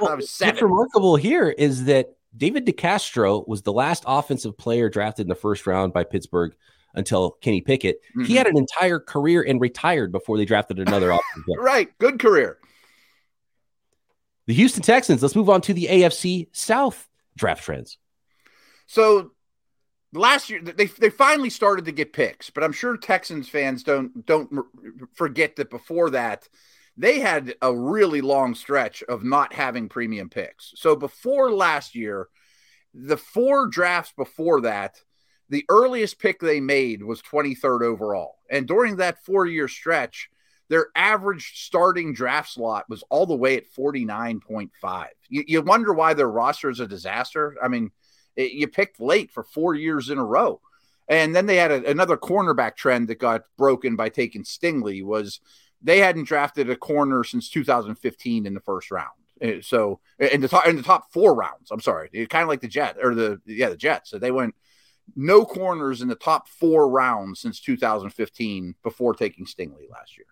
what's 0.16 0.62
remarkable 0.62 1.16
here 1.16 1.50
is 1.50 1.84
that 1.84 2.16
David 2.36 2.66
DeCastro 2.66 3.46
was 3.48 3.62
the 3.62 3.72
last 3.72 4.04
offensive 4.06 4.56
player 4.56 4.88
drafted 4.88 5.24
in 5.24 5.28
the 5.28 5.34
first 5.34 5.66
round 5.66 5.92
by 5.92 6.04
Pittsburgh 6.04 6.54
until 6.94 7.32
Kenny 7.32 7.60
Pickett. 7.60 8.00
Mm-hmm. 8.10 8.24
He 8.24 8.36
had 8.36 8.46
an 8.46 8.56
entire 8.56 8.98
career 8.98 9.42
and 9.42 9.60
retired 9.60 10.12
before 10.12 10.36
they 10.36 10.44
drafted 10.44 10.78
another 10.78 11.10
offensive 11.10 11.44
player. 11.46 11.62
right, 11.62 11.98
good 11.98 12.18
career. 12.18 12.58
The 14.48 14.54
Houston 14.54 14.82
Texans, 14.82 15.22
let's 15.22 15.36
move 15.36 15.50
on 15.50 15.60
to 15.60 15.74
the 15.74 15.86
AFC 15.88 16.48
South 16.52 17.06
draft 17.36 17.62
trends. 17.62 17.98
So 18.86 19.32
last 20.12 20.48
year 20.48 20.62
they 20.62 20.86
they 20.86 21.10
finally 21.10 21.50
started 21.50 21.84
to 21.84 21.92
get 21.92 22.14
picks, 22.14 22.48
but 22.48 22.64
I'm 22.64 22.72
sure 22.72 22.96
Texans 22.96 23.48
fans 23.48 23.82
don't 23.82 24.24
don't 24.24 24.50
forget 25.14 25.56
that 25.56 25.68
before 25.68 26.10
that 26.10 26.48
they 26.96 27.20
had 27.20 27.54
a 27.62 27.72
really 27.72 28.22
long 28.22 28.54
stretch 28.54 29.02
of 29.04 29.22
not 29.22 29.52
having 29.52 29.88
premium 29.88 30.28
picks. 30.30 30.72
So 30.76 30.96
before 30.96 31.52
last 31.52 31.94
year, 31.94 32.28
the 32.92 33.16
four 33.16 33.68
drafts 33.68 34.12
before 34.16 34.62
that, 34.62 35.00
the 35.48 35.64
earliest 35.68 36.18
pick 36.18 36.40
they 36.40 36.58
made 36.58 37.04
was 37.04 37.22
23rd 37.22 37.82
overall. 37.82 38.38
And 38.50 38.66
during 38.66 38.96
that 38.96 39.24
4-year 39.24 39.68
stretch, 39.68 40.28
their 40.68 40.88
average 40.94 41.64
starting 41.64 42.12
draft 42.12 42.50
slot 42.50 42.88
was 42.88 43.02
all 43.08 43.26
the 43.26 43.34
way 43.34 43.56
at 43.56 43.72
49.5. 43.72 45.06
You, 45.28 45.44
you 45.46 45.62
wonder 45.62 45.92
why 45.92 46.14
their 46.14 46.28
roster 46.28 46.70
is 46.70 46.80
a 46.80 46.86
disaster. 46.86 47.56
I 47.62 47.68
mean, 47.68 47.90
it, 48.36 48.52
you 48.52 48.68
picked 48.68 49.00
late 49.00 49.30
for 49.30 49.42
four 49.42 49.74
years 49.74 50.10
in 50.10 50.18
a 50.18 50.24
row. 50.24 50.60
And 51.08 51.34
then 51.34 51.46
they 51.46 51.56
had 51.56 51.70
a, 51.70 51.90
another 51.90 52.18
cornerback 52.18 52.76
trend 52.76 53.08
that 53.08 53.18
got 53.18 53.42
broken 53.56 53.96
by 53.96 54.10
taking 54.10 54.44
Stingley 54.44 55.02
was 55.02 55.40
they 55.82 55.98
hadn't 55.98 56.24
drafted 56.24 56.68
a 56.68 56.76
corner 56.76 57.24
since 57.24 57.48
2015 57.48 58.46
in 58.46 58.54
the 58.54 58.60
first 58.60 58.90
round. 58.90 59.08
Uh, 59.42 59.62
so 59.62 60.00
in 60.18 60.40
the 60.40 60.48
top 60.48 60.66
in 60.66 60.76
the 60.76 60.82
top 60.82 61.12
four 61.12 61.34
rounds, 61.34 61.70
I'm 61.70 61.80
sorry, 61.80 62.08
kind 62.26 62.42
of 62.42 62.48
like 62.48 62.60
the 62.60 62.68
Jet 62.68 62.96
or 63.00 63.14
the 63.14 63.40
yeah 63.46 63.68
the 63.68 63.76
Jets. 63.76 64.10
So 64.10 64.18
they 64.18 64.32
went 64.32 64.54
no 65.14 65.44
corners 65.44 66.02
in 66.02 66.08
the 66.08 66.16
top 66.16 66.48
four 66.48 66.90
rounds 66.90 67.40
since 67.40 67.60
2015 67.60 68.74
before 68.82 69.14
taking 69.14 69.46
Stingley 69.46 69.88
last 69.88 70.18
year. 70.18 70.26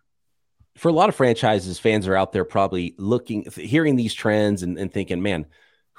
For 0.76 0.88
a 0.88 0.92
lot 0.92 1.08
of 1.08 1.14
franchises, 1.14 1.78
fans 1.78 2.06
are 2.06 2.16
out 2.16 2.32
there 2.32 2.44
probably 2.44 2.94
looking, 2.98 3.46
hearing 3.54 3.96
these 3.96 4.14
trends 4.14 4.62
and, 4.62 4.78
and 4.78 4.92
thinking, 4.92 5.22
man, 5.22 5.46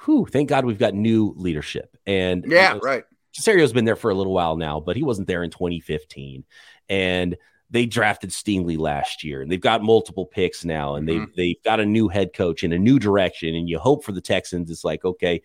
whew, 0.04 0.26
thank 0.30 0.48
God 0.48 0.64
we've 0.64 0.78
got 0.78 0.94
new 0.94 1.34
leadership. 1.36 1.96
And 2.06 2.44
yeah, 2.46 2.68
you 2.68 2.74
know, 2.74 2.80
right. 2.80 3.04
Caserio's 3.36 3.72
been 3.72 3.84
there 3.84 3.96
for 3.96 4.10
a 4.10 4.14
little 4.14 4.32
while 4.32 4.56
now, 4.56 4.80
but 4.80 4.96
he 4.96 5.02
wasn't 5.02 5.28
there 5.28 5.42
in 5.42 5.50
2015. 5.50 6.44
And 6.88 7.36
they 7.70 7.86
drafted 7.86 8.30
Stingley 8.30 8.78
last 8.78 9.22
year, 9.22 9.42
and 9.42 9.52
they've 9.52 9.60
got 9.60 9.82
multiple 9.82 10.24
picks 10.24 10.64
now, 10.64 10.94
and 10.94 11.06
mm-hmm. 11.06 11.24
they've 11.24 11.34
they've 11.36 11.62
got 11.64 11.80
a 11.80 11.86
new 11.86 12.08
head 12.08 12.32
coach 12.32 12.64
in 12.64 12.72
a 12.72 12.78
new 12.78 12.98
direction. 12.98 13.54
And 13.54 13.68
you 13.68 13.78
hope 13.78 14.04
for 14.04 14.12
the 14.12 14.20
Texans, 14.20 14.70
it's 14.70 14.84
like, 14.84 15.04
okay, 15.04 15.42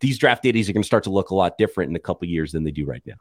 these 0.00 0.18
draft 0.18 0.42
ditties 0.42 0.68
are 0.68 0.72
going 0.72 0.82
to 0.82 0.86
start 0.86 1.04
to 1.04 1.10
look 1.10 1.30
a 1.30 1.34
lot 1.34 1.58
different 1.58 1.90
in 1.90 1.96
a 1.96 2.00
couple 2.00 2.26
years 2.26 2.52
than 2.52 2.64
they 2.64 2.70
do 2.70 2.86
right 2.86 3.02
now. 3.06 3.14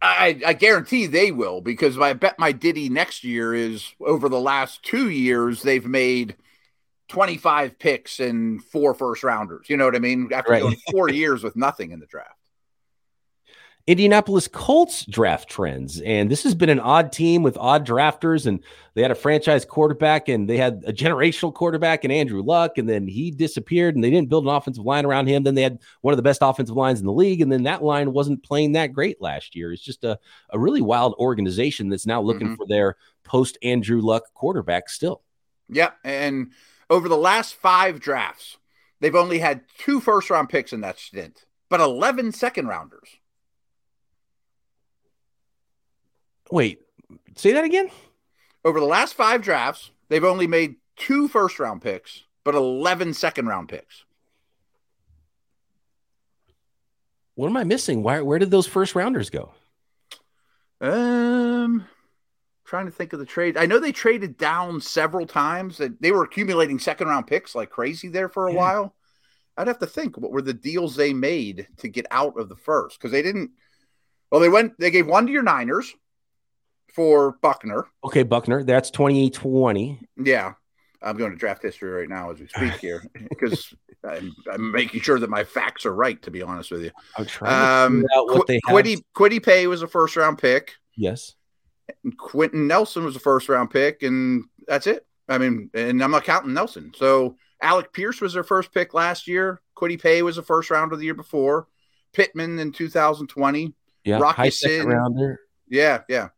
I, 0.00 0.40
I 0.46 0.52
guarantee 0.52 1.06
they 1.06 1.32
will 1.32 1.60
because 1.60 1.98
I 1.98 2.12
bet 2.12 2.38
my 2.38 2.52
ditty 2.52 2.88
next 2.88 3.24
year 3.24 3.52
is 3.52 3.92
over 4.00 4.28
the 4.28 4.40
last 4.40 4.82
two 4.82 5.10
years 5.10 5.62
they've 5.62 5.86
made 5.86 6.36
25 7.08 7.78
picks 7.78 8.20
and 8.20 8.62
four 8.62 8.94
first 8.94 9.24
rounders. 9.24 9.68
You 9.68 9.76
know 9.76 9.86
what 9.86 9.96
I 9.96 9.98
mean? 9.98 10.30
After 10.32 10.52
right. 10.52 10.62
going 10.62 10.76
four 10.90 11.10
years 11.10 11.42
with 11.42 11.56
nothing 11.56 11.90
in 11.90 12.00
the 12.00 12.06
draft. 12.06 12.38
Indianapolis 13.88 14.48
Colts 14.48 15.06
draft 15.06 15.48
trends. 15.48 16.02
And 16.02 16.30
this 16.30 16.42
has 16.42 16.54
been 16.54 16.68
an 16.68 16.78
odd 16.78 17.10
team 17.10 17.42
with 17.42 17.56
odd 17.56 17.86
drafters. 17.86 18.44
And 18.44 18.62
they 18.92 19.00
had 19.00 19.10
a 19.10 19.14
franchise 19.14 19.64
quarterback 19.64 20.28
and 20.28 20.46
they 20.46 20.58
had 20.58 20.84
a 20.86 20.92
generational 20.92 21.54
quarterback 21.54 22.04
and 22.04 22.12
Andrew 22.12 22.42
Luck. 22.42 22.76
And 22.76 22.86
then 22.86 23.08
he 23.08 23.30
disappeared 23.30 23.94
and 23.94 24.04
they 24.04 24.10
didn't 24.10 24.28
build 24.28 24.44
an 24.44 24.50
offensive 24.50 24.84
line 24.84 25.06
around 25.06 25.26
him. 25.26 25.42
Then 25.42 25.54
they 25.54 25.62
had 25.62 25.78
one 26.02 26.12
of 26.12 26.18
the 26.18 26.22
best 26.22 26.42
offensive 26.42 26.76
lines 26.76 27.00
in 27.00 27.06
the 27.06 27.12
league. 27.12 27.40
And 27.40 27.50
then 27.50 27.62
that 27.62 27.82
line 27.82 28.12
wasn't 28.12 28.42
playing 28.42 28.72
that 28.72 28.92
great 28.92 29.22
last 29.22 29.56
year. 29.56 29.72
It's 29.72 29.82
just 29.82 30.04
a, 30.04 30.18
a 30.50 30.58
really 30.58 30.82
wild 30.82 31.14
organization 31.14 31.88
that's 31.88 32.06
now 32.06 32.20
looking 32.20 32.48
mm-hmm. 32.48 32.56
for 32.56 32.66
their 32.66 32.96
post 33.24 33.56
Andrew 33.62 34.02
Luck 34.02 34.24
quarterback 34.34 34.90
still. 34.90 35.22
Yep. 35.70 35.96
And 36.04 36.52
over 36.90 37.08
the 37.08 37.16
last 37.16 37.54
five 37.54 38.00
drafts, 38.00 38.58
they've 39.00 39.14
only 39.14 39.38
had 39.38 39.62
two 39.78 39.98
first 39.98 40.28
round 40.28 40.50
picks 40.50 40.74
in 40.74 40.82
that 40.82 40.98
stint, 40.98 41.46
but 41.70 41.80
11 41.80 42.32
second 42.32 42.66
rounders. 42.66 43.17
Wait, 46.50 46.80
say 47.36 47.52
that 47.52 47.64
again. 47.64 47.90
Over 48.64 48.80
the 48.80 48.86
last 48.86 49.14
five 49.14 49.42
drafts, 49.42 49.90
they've 50.08 50.24
only 50.24 50.46
made 50.46 50.76
two 50.96 51.28
first 51.28 51.58
round 51.58 51.82
picks, 51.82 52.24
but 52.44 52.54
11 52.54 53.14
second 53.14 53.46
round 53.46 53.68
picks. 53.68 54.04
What 57.34 57.48
am 57.48 57.56
I 57.56 57.64
missing? 57.64 58.02
Why, 58.02 58.20
where 58.20 58.38
did 58.38 58.50
those 58.50 58.66
first 58.66 58.96
rounders 58.96 59.30
go? 59.30 59.52
Um, 60.80 61.86
trying 62.64 62.86
to 62.86 62.92
think 62.92 63.12
of 63.12 63.20
the 63.20 63.26
trade. 63.26 63.56
I 63.56 63.66
know 63.66 63.78
they 63.78 63.92
traded 63.92 64.36
down 64.36 64.80
several 64.80 65.26
times. 65.26 65.78
That 65.78 66.00
they 66.02 66.10
were 66.10 66.24
accumulating 66.24 66.78
second 66.78 67.08
round 67.08 67.26
picks 67.26 67.54
like 67.54 67.70
crazy 67.70 68.08
there 68.08 68.28
for 68.28 68.48
a 68.48 68.52
yeah. 68.52 68.58
while. 68.58 68.94
I'd 69.56 69.68
have 69.68 69.78
to 69.80 69.86
think 69.86 70.16
what 70.16 70.30
were 70.30 70.42
the 70.42 70.54
deals 70.54 70.96
they 70.96 71.12
made 71.12 71.68
to 71.78 71.88
get 71.88 72.06
out 72.10 72.38
of 72.38 72.48
the 72.48 72.56
first 72.56 72.98
because 72.98 73.12
they 73.12 73.22
didn't. 73.22 73.52
Well, 74.30 74.40
they 74.40 74.48
went. 74.48 74.78
They 74.78 74.90
gave 74.90 75.06
one 75.06 75.26
to 75.26 75.32
your 75.32 75.42
Niners 75.42 75.94
for 76.92 77.32
Buckner. 77.42 77.86
Okay, 78.04 78.22
Buckner. 78.22 78.64
That's 78.64 78.90
2020. 78.90 80.00
Yeah. 80.24 80.54
I'm 81.02 81.16
going 81.16 81.30
to 81.30 81.36
draft 81.36 81.62
history 81.62 81.90
right 81.90 82.08
now 82.08 82.30
as 82.30 82.40
we 82.40 82.48
speak 82.48 82.72
here 82.80 83.04
because 83.28 83.72
I'm, 84.04 84.34
I'm, 84.52 84.72
making 84.72 85.00
sure 85.00 85.18
that 85.20 85.30
my 85.30 85.44
facts 85.44 85.86
are 85.86 85.94
right, 85.94 86.20
to 86.22 86.30
be 86.30 86.42
honest 86.42 86.70
with 86.70 86.82
you. 86.82 86.90
I'm 87.16 87.26
trying 87.26 87.86
um, 87.86 88.00
to 88.00 88.18
out 88.18 88.26
what 88.26 88.34
Qu- 88.34 88.44
they 88.48 88.60
have. 88.66 88.76
Kwity, 88.76 89.02
Kwity 89.14 89.42
Paye 89.42 89.66
was 89.66 89.82
a 89.82 89.86
first 89.86 90.16
round 90.16 90.38
pick. 90.38 90.74
Yes. 90.96 91.34
And 92.04 92.16
Quenton 92.16 92.66
Nelson 92.66 93.04
was 93.04 93.16
a 93.16 93.20
first 93.20 93.48
round 93.48 93.70
pick, 93.70 94.02
and 94.02 94.44
that's 94.66 94.86
it. 94.86 95.06
I 95.28 95.38
mean, 95.38 95.70
and 95.74 96.02
I'm 96.02 96.10
not 96.10 96.24
counting 96.24 96.54
Nelson. 96.54 96.92
So 96.96 97.36
Alec 97.62 97.92
Pierce 97.92 98.20
was 98.20 98.32
their 98.32 98.44
first 98.44 98.72
pick 98.72 98.94
last 98.94 99.26
year. 99.28 99.60
Kwity 99.76 100.00
Paye 100.00 100.22
was 100.22 100.38
a 100.38 100.42
first 100.42 100.70
rounder 100.70 100.96
the 100.96 101.04
year 101.04 101.14
before. 101.14 101.68
Pittman 102.12 102.58
in 102.58 102.72
2020. 102.72 103.74
Yeah. 104.04 104.18
Rocky 104.18 104.36
high 104.36 104.48
second 104.48 104.88
rounder. 104.88 105.40
Yeah, 105.68 106.00
yeah. 106.08 106.28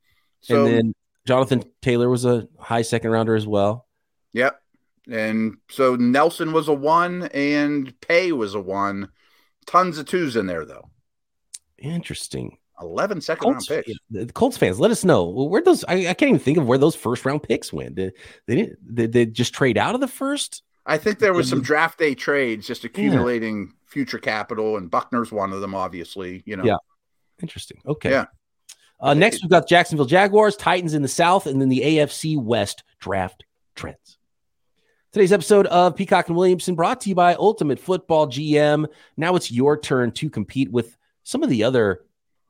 So, 0.41 0.65
and 0.65 0.75
then 0.75 0.95
Jonathan 1.27 1.63
Taylor 1.83 2.09
was 2.09 2.25
a 2.25 2.49
high 2.59 2.83
second 2.83 3.11
rounder 3.11 3.35
as 3.35 3.47
well. 3.47 3.87
Yep. 4.33 4.61
And 5.11 5.57
so 5.71 5.97
Nelson 5.97 6.53
was 6.53 6.69
a 6.69 6.75
one 6.75 7.29
and 7.35 7.99
Paye 8.01 8.33
was 8.33 8.55
a 8.55 8.61
one. 8.61 9.11
Tons 9.67 9.99
of 9.99 10.07
twos 10.07 10.37
in 10.37 10.47
there 10.47 10.65
though. 10.65 10.91
Interesting. 11.79 12.59
11 12.81 13.21
second 13.21 13.43
Colts, 13.43 13.71
round 13.71 13.85
picks. 13.85 13.99
The 14.11 14.27
Colts 14.33 14.57
fans, 14.57 14.81
let 14.81 14.91
us 14.91 15.05
know 15.05 15.25
where 15.25 15.63
those. 15.63 15.85
I, 15.85 16.09
I, 16.09 16.15
can't 16.15 16.31
even 16.31 16.39
think 16.39 16.59
of 16.59 16.67
where 16.67 16.79
those 16.79 16.95
first 16.95 17.25
round 17.25 17.43
picks 17.43 17.73
went. 17.73 17.97
Did 17.97 18.15
they 18.47 18.57
didn't? 18.57 18.95
Did 18.95 19.13
they 19.13 19.27
just 19.27 19.53
trade 19.53 19.77
out 19.77 19.95
of 19.95 20.01
the 20.01 20.09
first? 20.09 20.63
I 20.87 20.97
think 20.97 21.19
there 21.19 21.35
was 21.35 21.49
some 21.49 21.61
draft 21.61 21.99
day 21.99 22.15
trades 22.15 22.67
just 22.67 22.85
accumulating 22.85 23.61
yeah. 23.61 23.73
future 23.85 24.19
capital, 24.19 24.77
and 24.77 24.91
Buckner's 24.91 25.31
one 25.31 25.53
of 25.53 25.61
them, 25.61 25.75
obviously. 25.75 26.43
You 26.47 26.57
know. 26.57 26.65
Yeah. 26.65 26.77
Interesting. 27.43 27.81
Okay. 27.87 28.11
Yeah. 28.11 28.27
Uh, 29.01 29.15
next, 29.15 29.43
we've 29.43 29.51
got 29.51 29.67
Jacksonville 29.67 30.07
Jaguars, 30.07 30.57
Titans 30.57 30.95
in 30.95 31.03
the 31.03 31.09
South, 31.09 31.47
and 31.47 31.61
then 31.61 31.71
the 31.71 31.81
AFC 31.81 32.41
West 32.41 32.85
draft 32.99 33.45
trends. 33.75 34.19
Today's 35.13 35.33
episode 35.33 35.67
of 35.67 35.97
Peacock 35.97 36.29
and 36.29 36.37
Williamson 36.37 36.75
brought 36.75 37.01
to 37.01 37.09
you 37.09 37.15
by 37.15 37.35
Ultimate 37.35 37.81
Football 37.81 38.29
GM. 38.29 38.87
Now 39.17 39.35
it's 39.37 39.51
your 39.51 39.79
turn 39.79 40.13
to 40.13 40.31
compete 40.31 40.71
with 40.71 40.97
some 41.25 41.43
of 41.43 41.49
the 41.49 41.65
other 41.65 42.05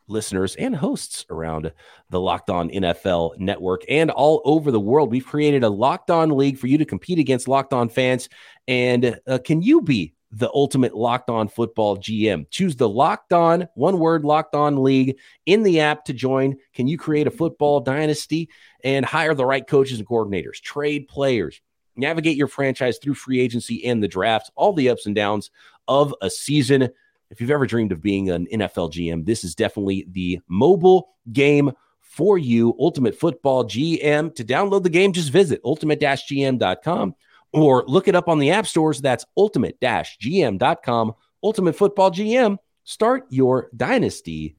listeners 0.08 0.56
and 0.56 0.74
hosts 0.74 1.24
around 1.30 1.72
the 2.10 2.20
Locked 2.20 2.50
On 2.50 2.68
NFL 2.68 3.38
network 3.38 3.84
and 3.88 4.10
all 4.10 4.42
over 4.44 4.70
the 4.70 4.80
world. 4.80 5.10
We've 5.10 5.24
created 5.24 5.62
a 5.62 5.68
Locked 5.68 6.10
On 6.10 6.30
League 6.30 6.58
for 6.58 6.66
you 6.66 6.78
to 6.78 6.84
compete 6.84 7.20
against 7.20 7.48
Locked 7.48 7.72
On 7.72 7.88
fans. 7.88 8.28
And 8.66 9.18
uh, 9.26 9.38
can 9.38 9.62
you 9.62 9.80
be 9.80 10.14
the 10.32 10.50
ultimate 10.54 10.94
locked 10.94 11.28
on 11.28 11.48
football 11.48 11.96
GM. 11.96 12.48
Choose 12.50 12.76
the 12.76 12.88
locked 12.88 13.32
on, 13.32 13.68
one 13.74 13.98
word 13.98 14.24
locked 14.24 14.54
on 14.54 14.82
league 14.82 15.18
in 15.46 15.62
the 15.62 15.80
app 15.80 16.04
to 16.04 16.12
join. 16.12 16.56
Can 16.72 16.86
you 16.86 16.96
create 16.96 17.26
a 17.26 17.32
football 17.32 17.80
dynasty 17.80 18.48
and 18.84 19.04
hire 19.04 19.34
the 19.34 19.44
right 19.44 19.66
coaches 19.66 19.98
and 19.98 20.08
coordinators, 20.08 20.60
trade 20.60 21.08
players, 21.08 21.60
navigate 21.96 22.36
your 22.36 22.46
franchise 22.46 22.98
through 22.98 23.14
free 23.14 23.40
agency 23.40 23.84
and 23.84 24.02
the 24.02 24.08
draft, 24.08 24.50
all 24.54 24.72
the 24.72 24.88
ups 24.88 25.06
and 25.06 25.16
downs 25.16 25.50
of 25.88 26.14
a 26.22 26.30
season? 26.30 26.88
If 27.30 27.40
you've 27.40 27.50
ever 27.50 27.66
dreamed 27.66 27.92
of 27.92 28.02
being 28.02 28.30
an 28.30 28.46
NFL 28.46 28.92
GM, 28.92 29.24
this 29.24 29.44
is 29.44 29.54
definitely 29.54 30.06
the 30.10 30.40
mobile 30.48 31.10
game 31.32 31.72
for 32.00 32.38
you. 32.38 32.74
Ultimate 32.78 33.14
Football 33.14 33.64
GM. 33.64 34.34
To 34.34 34.44
download 34.44 34.82
the 34.82 34.90
game, 34.90 35.12
just 35.12 35.30
visit 35.30 35.60
ultimate-gm.com 35.64 37.14
or 37.52 37.84
look 37.86 38.08
it 38.08 38.14
up 38.14 38.28
on 38.28 38.38
the 38.38 38.50
app 38.50 38.66
stores. 38.66 39.00
That's 39.00 39.24
ultimate-gm.com. 39.36 41.12
Ultimate 41.42 41.76
Football 41.76 42.10
GM. 42.10 42.58
Start 42.84 43.26
your 43.30 43.70
dynasty 43.76 44.56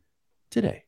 today. 0.50 0.84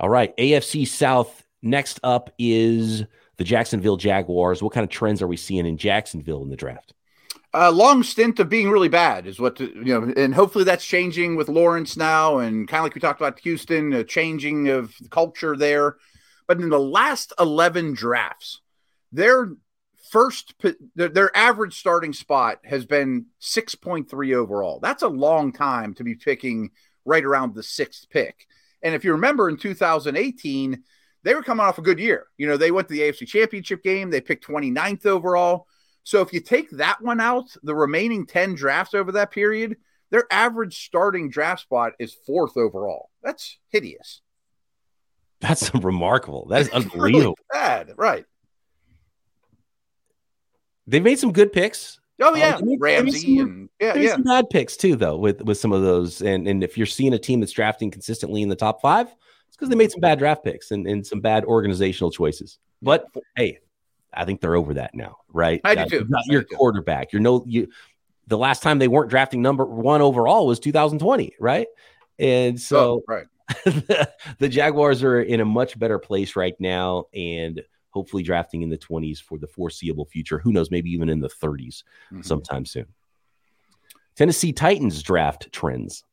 All 0.00 0.08
right, 0.08 0.36
AFC 0.36 0.86
South. 0.88 1.44
Next 1.62 2.00
up 2.02 2.30
is 2.38 3.04
the 3.36 3.44
Jacksonville 3.44 3.96
Jaguars. 3.96 4.62
What 4.62 4.72
kind 4.72 4.82
of 4.82 4.90
trends 4.90 5.22
are 5.22 5.28
we 5.28 5.36
seeing 5.36 5.64
in 5.64 5.76
Jacksonville 5.76 6.42
in 6.42 6.50
the 6.50 6.56
draft? 6.56 6.92
A 7.54 7.70
long 7.70 8.02
stint 8.02 8.40
of 8.40 8.48
being 8.48 8.70
really 8.70 8.88
bad 8.88 9.26
is 9.26 9.38
what 9.38 9.60
you 9.60 9.84
know, 9.84 10.12
and 10.16 10.34
hopefully 10.34 10.64
that's 10.64 10.84
changing 10.84 11.36
with 11.36 11.48
Lawrence 11.48 11.96
now, 11.96 12.38
and 12.38 12.66
kind 12.66 12.80
of 12.80 12.84
like 12.84 12.94
we 12.94 13.00
talked 13.00 13.20
about 13.20 13.38
Houston, 13.40 13.92
a 13.92 14.02
changing 14.02 14.70
of 14.70 14.94
culture 15.10 15.56
there. 15.56 15.96
But 16.48 16.60
in 16.60 16.70
the 16.70 16.80
last 16.80 17.32
eleven 17.38 17.92
drafts, 17.94 18.60
they're 19.12 19.52
first 20.12 20.54
their 20.94 21.34
average 21.34 21.78
starting 21.78 22.12
spot 22.12 22.58
has 22.64 22.84
been 22.84 23.26
6.3 23.40 24.34
overall. 24.34 24.78
That's 24.78 25.02
a 25.02 25.08
long 25.08 25.52
time 25.52 25.94
to 25.94 26.04
be 26.04 26.14
picking 26.14 26.70
right 27.06 27.24
around 27.24 27.54
the 27.54 27.62
sixth 27.62 28.10
pick. 28.10 28.46
And 28.82 28.94
if 28.94 29.04
you 29.04 29.12
remember 29.12 29.48
in 29.48 29.56
2018, 29.56 30.82
they 31.22 31.34
were 31.34 31.42
coming 31.42 31.64
off 31.64 31.78
a 31.78 31.82
good 31.82 31.98
year. 31.98 32.26
You 32.36 32.46
know, 32.46 32.58
they 32.58 32.70
went 32.70 32.88
to 32.88 32.94
the 32.94 33.00
AFC 33.00 33.26
Championship 33.26 33.82
game, 33.82 34.10
they 34.10 34.20
picked 34.20 34.46
29th 34.46 35.06
overall. 35.06 35.66
So 36.04 36.20
if 36.20 36.32
you 36.32 36.40
take 36.40 36.68
that 36.72 37.00
one 37.00 37.20
out, 37.20 37.56
the 37.62 37.74
remaining 37.74 38.26
10 38.26 38.54
drafts 38.54 38.92
over 38.92 39.12
that 39.12 39.30
period, 39.30 39.76
their 40.10 40.26
average 40.30 40.84
starting 40.84 41.30
draft 41.30 41.62
spot 41.62 41.92
is 41.98 42.14
fourth 42.26 42.58
overall. 42.58 43.08
That's 43.22 43.56
hideous. 43.70 44.20
That's 45.40 45.74
remarkable. 45.74 46.48
That 46.48 46.60
is 46.60 46.68
unbelievable. 46.72 47.36
Really 47.52 47.62
bad, 47.62 47.92
right? 47.96 48.26
They've 50.86 51.02
made 51.02 51.18
some 51.18 51.32
good 51.32 51.52
picks. 51.52 52.00
Oh 52.20 52.34
yeah, 52.36 52.56
um, 52.56 52.78
Ramsey 52.78 53.38
some, 53.38 53.48
and 53.48 53.68
yeah, 53.80 53.94
yeah. 53.96 54.12
some 54.12 54.22
bad 54.22 54.48
picks 54.50 54.76
too, 54.76 54.96
though, 54.96 55.16
with 55.16 55.42
with 55.42 55.58
some 55.58 55.72
of 55.72 55.82
those. 55.82 56.22
And 56.22 56.46
and 56.46 56.62
if 56.62 56.76
you're 56.76 56.86
seeing 56.86 57.14
a 57.14 57.18
team 57.18 57.40
that's 57.40 57.52
drafting 57.52 57.90
consistently 57.90 58.42
in 58.42 58.48
the 58.48 58.56
top 58.56 58.80
five, 58.80 59.08
it's 59.48 59.56
because 59.56 59.68
they 59.68 59.76
made 59.76 59.90
some 59.90 60.00
bad 60.00 60.18
draft 60.18 60.44
picks 60.44 60.70
and, 60.70 60.86
and 60.86 61.06
some 61.06 61.20
bad 61.20 61.44
organizational 61.44 62.10
choices. 62.10 62.58
But 62.80 63.06
hey, 63.36 63.58
I 64.12 64.24
think 64.24 64.40
they're 64.40 64.54
over 64.54 64.74
that 64.74 64.94
now, 64.94 65.18
right? 65.32 65.60
I 65.64 65.74
do 65.74 65.88
too. 65.88 66.06
Not 66.08 66.26
your 66.26 66.44
quarterback. 66.44 67.12
You're 67.12 67.22
no 67.22 67.44
you. 67.46 67.68
The 68.28 68.38
last 68.38 68.62
time 68.62 68.78
they 68.78 68.88
weren't 68.88 69.10
drafting 69.10 69.42
number 69.42 69.64
one 69.64 70.00
overall 70.00 70.46
was 70.46 70.60
2020, 70.60 71.34
right? 71.40 71.66
And 72.18 72.60
so, 72.60 72.78
oh, 72.78 73.02
right. 73.08 73.26
the, 73.64 74.10
the 74.38 74.48
Jaguars 74.48 75.02
are 75.02 75.20
in 75.20 75.40
a 75.40 75.44
much 75.44 75.78
better 75.78 75.98
place 75.98 76.36
right 76.36 76.54
now, 76.60 77.06
and 77.12 77.62
hopefully 77.92 78.22
drafting 78.22 78.62
in 78.62 78.70
the 78.70 78.78
20s 78.78 79.22
for 79.22 79.38
the 79.38 79.46
foreseeable 79.46 80.06
future. 80.06 80.38
Who 80.38 80.52
knows? 80.52 80.70
Maybe 80.70 80.90
even 80.90 81.08
in 81.08 81.20
the 81.20 81.28
30s 81.28 81.82
mm-hmm. 82.10 82.22
sometime 82.22 82.64
soon. 82.64 82.86
Tennessee 84.16 84.52
Titans 84.52 85.02
draft 85.02 85.50
trends. 85.52 86.04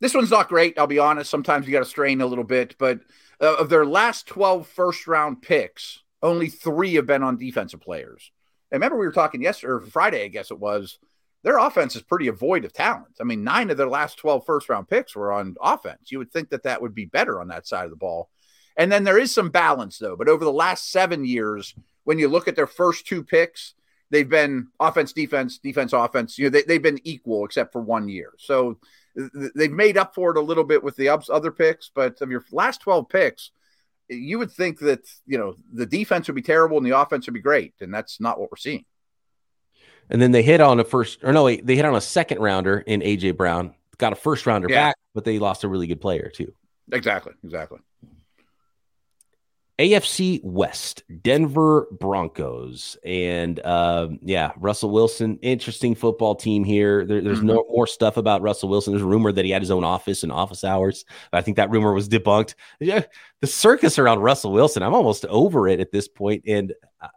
This 0.00 0.14
one's 0.14 0.30
not 0.30 0.48
great. 0.48 0.78
I'll 0.78 0.86
be 0.86 0.98
honest. 0.98 1.30
Sometimes 1.30 1.66
you 1.66 1.72
got 1.72 1.80
to 1.80 1.84
strain 1.84 2.20
a 2.20 2.26
little 2.26 2.44
bit, 2.44 2.76
but 2.78 3.00
uh, 3.40 3.56
of 3.56 3.68
their 3.68 3.86
last 3.86 4.26
12 4.26 4.66
first 4.66 5.06
round 5.06 5.42
picks, 5.42 6.02
only 6.22 6.48
three 6.48 6.94
have 6.94 7.06
been 7.06 7.22
on 7.22 7.36
defensive 7.36 7.80
players. 7.80 8.30
And 8.70 8.80
remember, 8.80 8.98
we 8.98 9.06
were 9.06 9.12
talking 9.12 9.42
yesterday 9.42 9.72
or 9.72 9.80
Friday, 9.80 10.24
I 10.24 10.28
guess 10.28 10.50
it 10.50 10.58
was. 10.58 10.98
Their 11.44 11.58
offense 11.58 11.96
is 11.96 12.02
pretty 12.02 12.28
void 12.30 12.64
of 12.64 12.72
talent. 12.72 13.16
I 13.20 13.24
mean, 13.24 13.42
nine 13.42 13.70
of 13.70 13.76
their 13.76 13.88
last 13.88 14.16
12 14.18 14.46
first 14.46 14.68
round 14.68 14.88
picks 14.88 15.14
were 15.14 15.32
on 15.32 15.56
offense. 15.60 16.10
You 16.10 16.18
would 16.18 16.32
think 16.32 16.50
that 16.50 16.62
that 16.62 16.80
would 16.80 16.94
be 16.94 17.04
better 17.04 17.40
on 17.40 17.48
that 17.48 17.66
side 17.66 17.84
of 17.84 17.90
the 17.90 17.96
ball. 17.96 18.30
And 18.76 18.90
then 18.90 19.04
there 19.04 19.18
is 19.18 19.34
some 19.34 19.50
balance, 19.50 19.98
though. 19.98 20.16
But 20.16 20.28
over 20.28 20.44
the 20.44 20.52
last 20.52 20.90
seven 20.90 21.24
years, 21.24 21.74
when 22.04 22.18
you 22.18 22.28
look 22.28 22.48
at 22.48 22.56
their 22.56 22.66
first 22.66 23.06
two 23.06 23.22
picks, 23.22 23.74
they've 24.10 24.28
been 24.28 24.68
offense, 24.80 25.12
defense, 25.12 25.58
defense, 25.58 25.92
offense. 25.92 26.38
You 26.38 26.46
know, 26.46 26.50
they, 26.50 26.62
they've 26.62 26.82
been 26.82 27.00
equal 27.04 27.44
except 27.44 27.72
for 27.72 27.82
one 27.82 28.08
year. 28.08 28.32
So 28.38 28.78
they've 29.54 29.72
made 29.72 29.96
up 29.96 30.14
for 30.14 30.30
it 30.30 30.36
a 30.36 30.42
little 30.42 30.64
bit 30.64 30.82
with 30.82 30.96
the 30.96 31.08
ups, 31.08 31.28
other 31.30 31.50
picks. 31.50 31.90
But 31.94 32.20
of 32.20 32.30
your 32.30 32.44
last 32.52 32.80
12 32.80 33.08
picks, 33.08 33.50
you 34.08 34.38
would 34.38 34.50
think 34.50 34.78
that, 34.80 35.00
you 35.26 35.38
know, 35.38 35.54
the 35.72 35.86
defense 35.86 36.28
would 36.28 36.34
be 36.34 36.42
terrible 36.42 36.76
and 36.76 36.86
the 36.86 36.98
offense 36.98 37.26
would 37.26 37.34
be 37.34 37.40
great. 37.40 37.74
And 37.80 37.92
that's 37.92 38.20
not 38.20 38.38
what 38.38 38.50
we're 38.50 38.56
seeing. 38.56 38.84
And 40.10 40.20
then 40.20 40.32
they 40.32 40.42
hit 40.42 40.60
on 40.60 40.80
a 40.80 40.84
first, 40.84 41.22
or 41.22 41.32
no, 41.32 41.44
they 41.48 41.76
hit 41.76 41.84
on 41.84 41.94
a 41.94 42.00
second 42.00 42.38
rounder 42.40 42.78
in 42.78 43.00
AJ 43.00 43.36
Brown. 43.36 43.74
Got 43.98 44.12
a 44.12 44.16
first 44.16 44.46
rounder 44.46 44.68
yeah. 44.68 44.88
back, 44.88 44.96
but 45.14 45.24
they 45.24 45.38
lost 45.38 45.64
a 45.64 45.68
really 45.68 45.86
good 45.86 46.00
player 46.00 46.28
too. 46.28 46.52
Exactly. 46.90 47.32
Exactly. 47.44 47.78
AFC 49.78 50.42
West, 50.44 51.02
Denver 51.22 51.88
Broncos, 51.90 52.96
and 53.04 53.58
uh, 53.60 54.08
yeah, 54.20 54.52
Russell 54.58 54.90
Wilson. 54.90 55.38
Interesting 55.40 55.94
football 55.94 56.34
team 56.34 56.62
here. 56.62 57.06
There, 57.06 57.20
there's 57.20 57.38
mm-hmm. 57.38 57.48
no 57.48 57.64
more 57.68 57.86
stuff 57.86 58.16
about 58.16 58.42
Russell 58.42 58.68
Wilson. 58.68 58.92
There's 58.92 59.02
a 59.02 59.06
rumor 59.06 59.32
that 59.32 59.44
he 59.44 59.50
had 59.50 59.62
his 59.62 59.70
own 59.70 59.82
office 59.82 60.22
and 60.22 60.30
office 60.30 60.62
hours. 60.62 61.04
I 61.32 61.40
think 61.40 61.56
that 61.56 61.70
rumor 61.70 61.92
was 61.92 62.08
debunked. 62.08 62.54
Yeah, 62.80 63.04
the 63.40 63.46
circus 63.46 63.98
around 63.98 64.20
Russell 64.20 64.52
Wilson. 64.52 64.82
I'm 64.82 64.94
almost 64.94 65.24
over 65.26 65.66
it 65.68 65.80
at 65.80 65.90
this 65.90 66.06
point. 66.06 66.44
And 66.46 66.74
uh, 67.00 67.08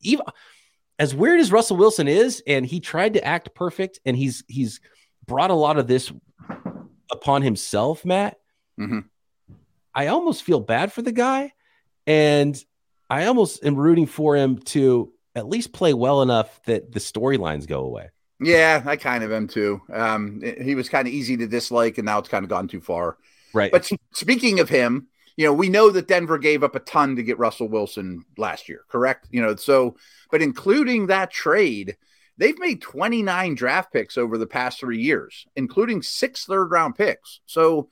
even 0.00 0.24
as 0.98 1.14
weird 1.14 1.40
as 1.40 1.50
Russell 1.50 1.76
Wilson 1.76 2.06
is, 2.06 2.42
and 2.46 2.64
he 2.64 2.78
tried 2.78 3.14
to 3.14 3.24
act 3.24 3.54
perfect, 3.54 3.98
and 4.04 4.16
he's 4.16 4.44
he's 4.46 4.80
brought 5.26 5.50
a 5.50 5.54
lot 5.54 5.78
of 5.78 5.88
this 5.88 6.12
upon 7.10 7.42
himself, 7.42 8.04
Matt. 8.04 8.38
Mm-hmm. 8.78 9.00
I 9.94 10.08
almost 10.08 10.42
feel 10.42 10.60
bad 10.60 10.92
for 10.92 11.02
the 11.02 11.12
guy, 11.12 11.52
and 12.06 12.62
I 13.10 13.26
almost 13.26 13.64
am 13.64 13.76
rooting 13.76 14.06
for 14.06 14.36
him 14.36 14.58
to 14.58 15.12
at 15.34 15.48
least 15.48 15.72
play 15.72 15.94
well 15.94 16.22
enough 16.22 16.62
that 16.64 16.92
the 16.92 17.00
storylines 17.00 17.66
go 17.66 17.80
away. 17.80 18.10
Yeah, 18.40 18.82
I 18.84 18.96
kind 18.96 19.22
of 19.22 19.32
am 19.32 19.46
too. 19.46 19.80
Um, 19.92 20.42
he 20.60 20.74
was 20.74 20.88
kind 20.88 21.06
of 21.06 21.14
easy 21.14 21.36
to 21.36 21.46
dislike, 21.46 21.98
and 21.98 22.06
now 22.06 22.18
it's 22.18 22.28
kind 22.28 22.44
of 22.44 22.50
gone 22.50 22.68
too 22.68 22.80
far. 22.80 23.16
Right. 23.54 23.70
But 23.70 23.90
speaking 24.12 24.60
of 24.60 24.68
him, 24.68 25.08
you 25.36 25.46
know, 25.46 25.52
we 25.52 25.68
know 25.68 25.90
that 25.90 26.08
Denver 26.08 26.38
gave 26.38 26.62
up 26.62 26.74
a 26.74 26.80
ton 26.80 27.16
to 27.16 27.22
get 27.22 27.38
Russell 27.38 27.68
Wilson 27.68 28.24
last 28.36 28.68
year, 28.68 28.84
correct? 28.88 29.28
You 29.30 29.42
know, 29.42 29.56
so, 29.56 29.96
but 30.30 30.42
including 30.42 31.06
that 31.06 31.30
trade, 31.30 31.96
they've 32.36 32.58
made 32.58 32.82
29 32.82 33.54
draft 33.54 33.92
picks 33.92 34.18
over 34.18 34.36
the 34.36 34.46
past 34.46 34.80
three 34.80 35.00
years, 35.00 35.46
including 35.56 36.02
six 36.02 36.44
third 36.44 36.70
round 36.70 36.96
picks. 36.96 37.40
So, 37.46 37.88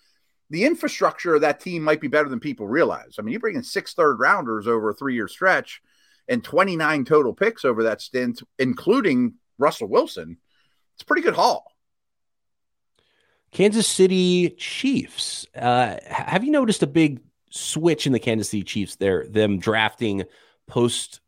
the 0.51 0.65
infrastructure 0.65 1.37
of 1.37 1.41
that 1.43 1.61
team 1.61 1.83
might 1.83 2.01
be 2.01 2.09
better 2.09 2.29
than 2.29 2.41
people 2.41 2.67
realize. 2.67 3.17
I 3.19 3.23
mean, 3.23 3.33
you 3.33 3.39
bring 3.39 3.57
in 3.57 3.63
six 3.63 3.95
third 3.95 4.19
rounders 4.19 4.67
over 4.67 4.91
a 4.91 4.95
three 4.95 5.15
year 5.15 5.29
stretch 5.29 5.81
and 6.29 6.43
29 6.43 7.05
total 7.05 7.33
picks 7.33 7.65
over 7.65 7.85
that 7.85 8.01
stint, 8.01 8.43
including 8.59 9.35
Russell 9.59 9.89
Wilson. 9.89 10.39
It's 10.95 11.03
a 11.03 11.07
pretty 11.07 11.23
good 11.23 11.35
haul. 11.35 11.73
Kansas 13.53 13.87
City 13.87 14.51
Chiefs. 14.51 15.47
Uh, 15.57 15.97
have 16.07 16.45
you 16.45 16.51
noticed 16.51 16.83
a 16.83 16.87
big 16.87 17.21
switch 17.51 18.07
in 18.07 18.13
the 18.13 18.21
Kansas 18.21 18.51
City 18.51 18.63
Chiefs 18.63 18.97
there, 18.97 19.27
them 19.29 19.59
drafting 19.59 20.25
post 20.67 21.21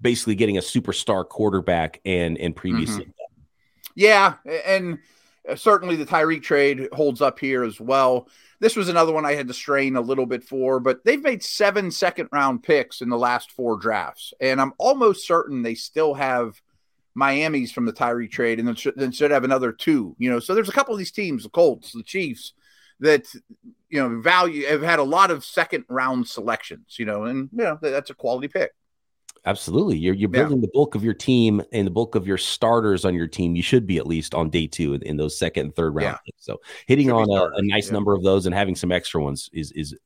basically 0.00 0.34
getting 0.34 0.58
a 0.58 0.60
superstar 0.60 1.26
quarterback 1.26 2.00
and 2.04 2.38
and 2.38 2.54
previously? 2.54 3.04
Mm-hmm. 3.04 3.12
Yeah, 3.94 4.34
and 4.64 4.98
Uh, 5.48 5.56
certainly 5.56 5.96
the 5.96 6.06
Tyreek 6.06 6.42
trade 6.42 6.88
holds 6.92 7.22
up 7.22 7.38
here 7.38 7.64
as 7.64 7.80
well. 7.80 8.28
This 8.60 8.76
was 8.76 8.88
another 8.88 9.12
one 9.12 9.24
I 9.24 9.34
had 9.34 9.48
to 9.48 9.54
strain 9.54 9.96
a 9.96 10.00
little 10.00 10.26
bit 10.26 10.44
for, 10.44 10.80
but 10.80 11.04
they've 11.04 11.22
made 11.22 11.42
seven 11.42 11.90
second 11.90 12.28
round 12.32 12.62
picks 12.62 13.00
in 13.00 13.08
the 13.08 13.18
last 13.18 13.52
four 13.52 13.76
drafts. 13.76 14.34
And 14.40 14.60
I'm 14.60 14.72
almost 14.78 15.26
certain 15.26 15.62
they 15.62 15.74
still 15.74 16.14
have 16.14 16.60
Miami's 17.14 17.72
from 17.72 17.84
the 17.84 17.92
Tyreek 17.92 18.30
trade 18.30 18.58
and 18.58 18.68
then 18.68 18.74
should, 18.74 18.94
then 18.96 19.12
should 19.12 19.30
have 19.30 19.44
another 19.44 19.72
two. 19.72 20.14
You 20.18 20.30
know, 20.30 20.40
so 20.40 20.54
there's 20.54 20.68
a 20.68 20.72
couple 20.72 20.94
of 20.94 20.98
these 20.98 21.12
teams, 21.12 21.44
the 21.44 21.48
Colts, 21.48 21.92
the 21.92 22.02
Chiefs, 22.02 22.52
that 23.00 23.32
you 23.90 24.00
know 24.00 24.20
value 24.20 24.66
have 24.66 24.82
had 24.82 24.98
a 24.98 25.04
lot 25.04 25.30
of 25.30 25.44
second 25.44 25.84
round 25.88 26.26
selections. 26.28 26.96
You 26.98 27.06
know, 27.06 27.24
and 27.24 27.48
you 27.52 27.64
know 27.64 27.78
that's 27.80 28.10
a 28.10 28.14
quality 28.14 28.48
pick. 28.48 28.72
Absolutely. 29.46 29.96
You're 29.96 30.14
you're 30.14 30.28
building 30.28 30.58
yeah. 30.58 30.62
the 30.62 30.70
bulk 30.72 30.94
of 30.94 31.04
your 31.04 31.14
team 31.14 31.62
and 31.72 31.86
the 31.86 31.90
bulk 31.90 32.14
of 32.14 32.26
your 32.26 32.38
starters 32.38 33.04
on 33.04 33.14
your 33.14 33.26
team. 33.26 33.56
You 33.56 33.62
should 33.62 33.86
be 33.86 33.96
at 33.98 34.06
least 34.06 34.34
on 34.34 34.50
day 34.50 34.66
two 34.66 34.94
in, 34.94 35.02
in 35.02 35.16
those 35.16 35.38
second 35.38 35.66
and 35.66 35.76
third 35.76 35.94
round 35.94 36.06
yeah. 36.06 36.18
picks. 36.26 36.44
So 36.44 36.60
hitting 36.86 37.10
on 37.10 37.30
a, 37.30 37.44
a, 37.56 37.62
nice 37.62 37.86
yeah. 37.86 37.94
number 37.94 38.14
of 38.14 38.22
those 38.22 38.46
and 38.46 38.54
having 38.54 38.74
some 38.76 38.92
extra 38.92 39.22
ones 39.22 39.48
is 39.52 39.72
is 39.72 39.96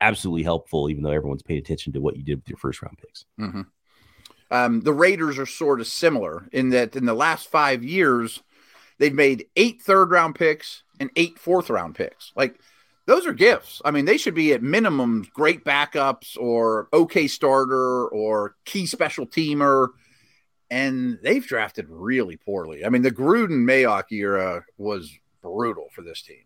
absolutely 0.00 0.42
helpful, 0.42 0.90
even 0.90 1.02
though 1.02 1.10
everyone's 1.10 1.42
paid 1.42 1.58
attention 1.58 1.92
to 1.94 2.00
what 2.00 2.16
you 2.16 2.22
did 2.22 2.36
with 2.36 2.48
your 2.48 2.58
first 2.58 2.82
round 2.82 2.98
picks. 2.98 3.24
Mm-hmm. 3.40 3.62
Um, 4.50 4.80
the 4.82 4.92
Raiders 4.92 5.38
are 5.38 5.46
sort 5.46 5.80
of 5.80 5.86
similar 5.86 6.48
in 6.52 6.70
that 6.70 6.94
in 6.94 7.06
the 7.06 7.14
last 7.14 7.48
five 7.48 7.82
years, 7.82 8.42
they've 8.98 9.14
made 9.14 9.46
eight 9.56 9.80
third 9.80 10.10
round 10.10 10.34
picks 10.34 10.82
and 11.00 11.10
eight 11.16 11.38
fourth 11.38 11.70
round 11.70 11.94
picks. 11.94 12.32
Like 12.36 12.60
those 13.06 13.26
are 13.26 13.32
gifts. 13.32 13.82
I 13.84 13.90
mean, 13.90 14.04
they 14.04 14.16
should 14.16 14.34
be 14.34 14.52
at 14.52 14.62
minimum 14.62 15.26
great 15.34 15.64
backups 15.64 16.36
or 16.38 16.88
okay 16.92 17.26
starter 17.26 18.08
or 18.08 18.56
key 18.64 18.86
special 18.86 19.26
teamer. 19.26 19.88
And 20.70 21.18
they've 21.22 21.46
drafted 21.46 21.86
really 21.88 22.36
poorly. 22.36 22.84
I 22.84 22.88
mean, 22.88 23.02
the 23.02 23.10
Gruden 23.10 23.64
Mayock 23.64 24.10
era 24.10 24.64
was 24.78 25.12
brutal 25.42 25.88
for 25.92 26.02
this 26.02 26.22
team. 26.22 26.44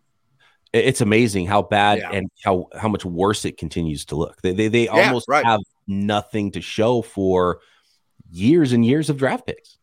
It's 0.72 1.00
amazing 1.00 1.46
how 1.46 1.62
bad 1.62 1.98
yeah. 1.98 2.10
and 2.10 2.28
how 2.44 2.68
how 2.76 2.88
much 2.88 3.04
worse 3.04 3.44
it 3.44 3.56
continues 3.56 4.04
to 4.06 4.16
look. 4.16 4.42
They 4.42 4.52
they, 4.52 4.68
they 4.68 4.84
yeah, 4.84 5.06
almost 5.06 5.28
right. 5.28 5.44
have 5.44 5.60
nothing 5.86 6.50
to 6.52 6.60
show 6.60 7.02
for 7.02 7.60
years 8.30 8.72
and 8.72 8.84
years 8.84 9.08
of 9.08 9.16
draft 9.16 9.46
picks. 9.46 9.78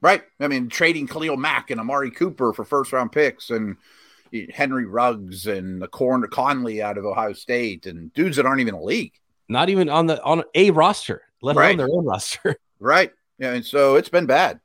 Right. 0.00 0.22
I 0.38 0.46
mean, 0.46 0.68
trading 0.68 1.08
Khalil 1.08 1.36
Mack 1.36 1.70
and 1.70 1.80
Amari 1.80 2.12
Cooper 2.12 2.52
for 2.52 2.64
first 2.64 2.92
round 2.92 3.10
picks 3.10 3.50
and 3.50 3.76
Henry 4.52 4.86
Ruggs 4.86 5.46
and 5.46 5.80
the 5.80 5.88
corner 5.88 6.26
Conley 6.26 6.82
out 6.82 6.98
of 6.98 7.04
Ohio 7.04 7.32
State 7.32 7.86
and 7.86 8.12
dudes 8.12 8.36
that 8.36 8.46
aren't 8.46 8.60
even 8.60 8.74
a 8.74 8.82
league. 8.82 9.12
Not 9.48 9.68
even 9.68 9.88
on 9.88 10.06
the 10.06 10.22
on 10.22 10.44
a 10.54 10.70
roster, 10.70 11.22
let 11.42 11.56
alone 11.56 11.66
right. 11.66 11.76
their 11.76 11.88
own 11.90 12.04
roster. 12.06 12.56
right. 12.78 13.12
Yeah, 13.38 13.52
and 13.52 13.64
so 13.64 13.94
it's 13.94 14.08
been 14.08 14.26
bad. 14.26 14.60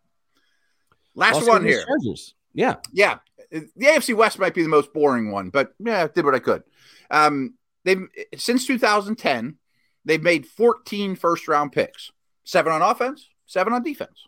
Last 1.16 1.48
one 1.48 1.64
here. 1.64 1.86
Chargers. 1.86 2.34
Yeah. 2.54 2.76
Yeah. 2.92 3.20
The 3.52 3.70
AFC 3.80 4.16
West 4.16 4.40
might 4.40 4.56
be 4.56 4.64
the 4.64 4.70
most 4.70 4.94
boring 4.94 5.32
one, 5.32 5.50
but 5.50 5.74
yeah, 5.80 6.04
I 6.04 6.08
did 6.08 6.26
what 6.26 6.34
I 6.34 6.40
could. 6.40 6.64
Um, 7.12 7.54
they've 7.84 8.08
since 8.36 8.66
2010, 8.66 9.58
they've 10.06 10.24
made 10.24 10.48
14 10.48 11.16
first 11.16 11.48
round 11.48 11.72
picks. 11.72 12.12
Seven 12.44 12.74
on 12.74 12.82
offense, 12.82 13.30
seven 13.46 13.74
on 13.74 13.84
defense. 13.84 14.28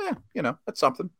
Yeah, 0.00 0.14
you 0.34 0.42
know, 0.42 0.58
that's 0.66 0.80
something 0.80 1.10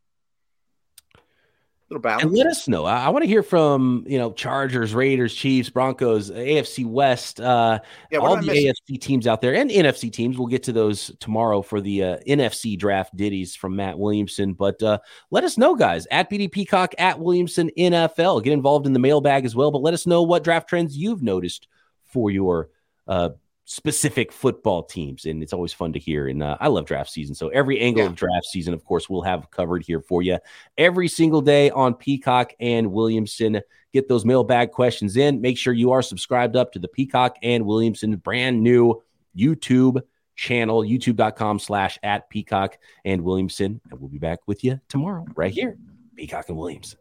little 1.93 2.03
balance. 2.03 2.25
And 2.25 2.33
let 2.33 2.47
us 2.47 2.67
know. 2.67 2.85
I, 2.85 3.05
I 3.05 3.09
want 3.11 3.23
to 3.23 3.29
hear 3.29 3.43
from 3.43 4.05
you 4.07 4.19
know 4.19 4.33
Chargers, 4.33 4.95
Raiders, 4.95 5.35
Chiefs, 5.35 5.71
Broncos, 5.71 6.31
AFC 6.31 6.87
West, 6.87 7.41
uh, 7.41 7.81
yeah, 8.11 8.19
all 8.19 8.37
the 8.37 8.49
AFC 8.49 9.01
teams 9.01 9.27
out 9.27 9.41
there, 9.41 9.55
and 9.55 9.71
NFC 9.71 10.13
teams. 10.13 10.39
We'll 10.39 10.49
get 10.49 10.63
to 10.65 10.73
those 10.73 11.13
tomorrow 11.21 11.63
for 11.63 11.81
the 11.81 12.03
uh, 12.03 12.17
NFC 12.27 12.79
draft 12.79 13.17
ditties 13.17 13.55
from 13.55 13.77
Matt 13.77 13.99
Williamson. 13.99 14.55
But 14.55 14.83
uh, 14.83 14.99
let 15.31 15.45
us 15.45 15.59
know, 15.59 15.75
guys, 15.75 16.07
at 16.11 16.31
BD 16.31 16.51
Peacock, 16.51 16.95
at 16.99 17.19
Williamson 17.19 17.71
NFL. 17.79 18.43
Get 18.43 18.53
involved 18.53 18.87
in 18.87 18.93
the 18.93 18.99
mailbag 18.99 19.45
as 19.45 19.55
well. 19.55 19.71
But 19.71 19.83
let 19.83 19.95
us 19.95 20.07
know 20.07 20.23
what 20.23 20.45
draft 20.45 20.69
trends 20.69 20.97
you've 20.97 21.23
noticed 21.23 21.69
for 22.05 22.31
your 22.31 22.71
uh, 23.07 23.31
specific 23.65 24.33
football 24.33 24.83
teams, 24.83 25.25
and 25.25 25.43
it's 25.43 25.53
always 25.53 25.73
fun 25.73 25.93
to 25.93 25.99
hear. 25.99 26.29
And 26.29 26.43
uh, 26.43 26.57
I 26.61 26.69
love 26.69 26.87
draft 26.87 27.11
season, 27.11 27.35
so 27.35 27.49
every 27.49 27.81
angle 27.81 28.03
yeah. 28.03 28.09
of 28.09 28.15
draft 28.15 28.47
season, 28.47 28.75
of 28.75 28.85
course, 28.85 29.09
we'll 29.09 29.23
have 29.23 29.51
covered 29.51 29.85
here 29.85 30.01
for 30.01 30.23
you 30.23 30.39
every 30.79 31.09
single 31.09 31.41
day 31.41 31.71
on 31.71 31.95
Peacock 31.95 32.53
and 32.61 32.93
Williamson. 32.93 33.61
Get 33.93 34.09
those 34.09 34.25
mailbag 34.25 34.71
questions 34.71 35.17
in. 35.17 35.41
Make 35.41 35.59
sure 35.59 35.73
you 35.73 35.93
are 35.93 36.03
subscribed 36.03 36.57
up 36.57 36.73
to 36.73 36.79
the 36.79 36.89
Peacock 36.89 37.37
and 37.43 37.67
Williamson 37.67 38.17
brand 38.17 38.63
new 38.63 39.03
YouTube 39.37 40.01
channel, 40.35 40.83
youtube.com 40.83 41.59
slash 41.59 41.99
at 42.03 42.29
Peacock 42.31 42.79
and 43.05 43.23
Williamson. 43.23 43.81
And 43.91 44.01
we'll 44.01 44.09
be 44.09 44.19
back 44.19 44.41
with 44.47 44.65
you 44.65 44.81
tomorrow 44.89 45.27
right 45.35 45.53
here, 45.53 45.77
Peacock 46.17 46.49
and 46.49 46.57
Williamson. 46.59 46.99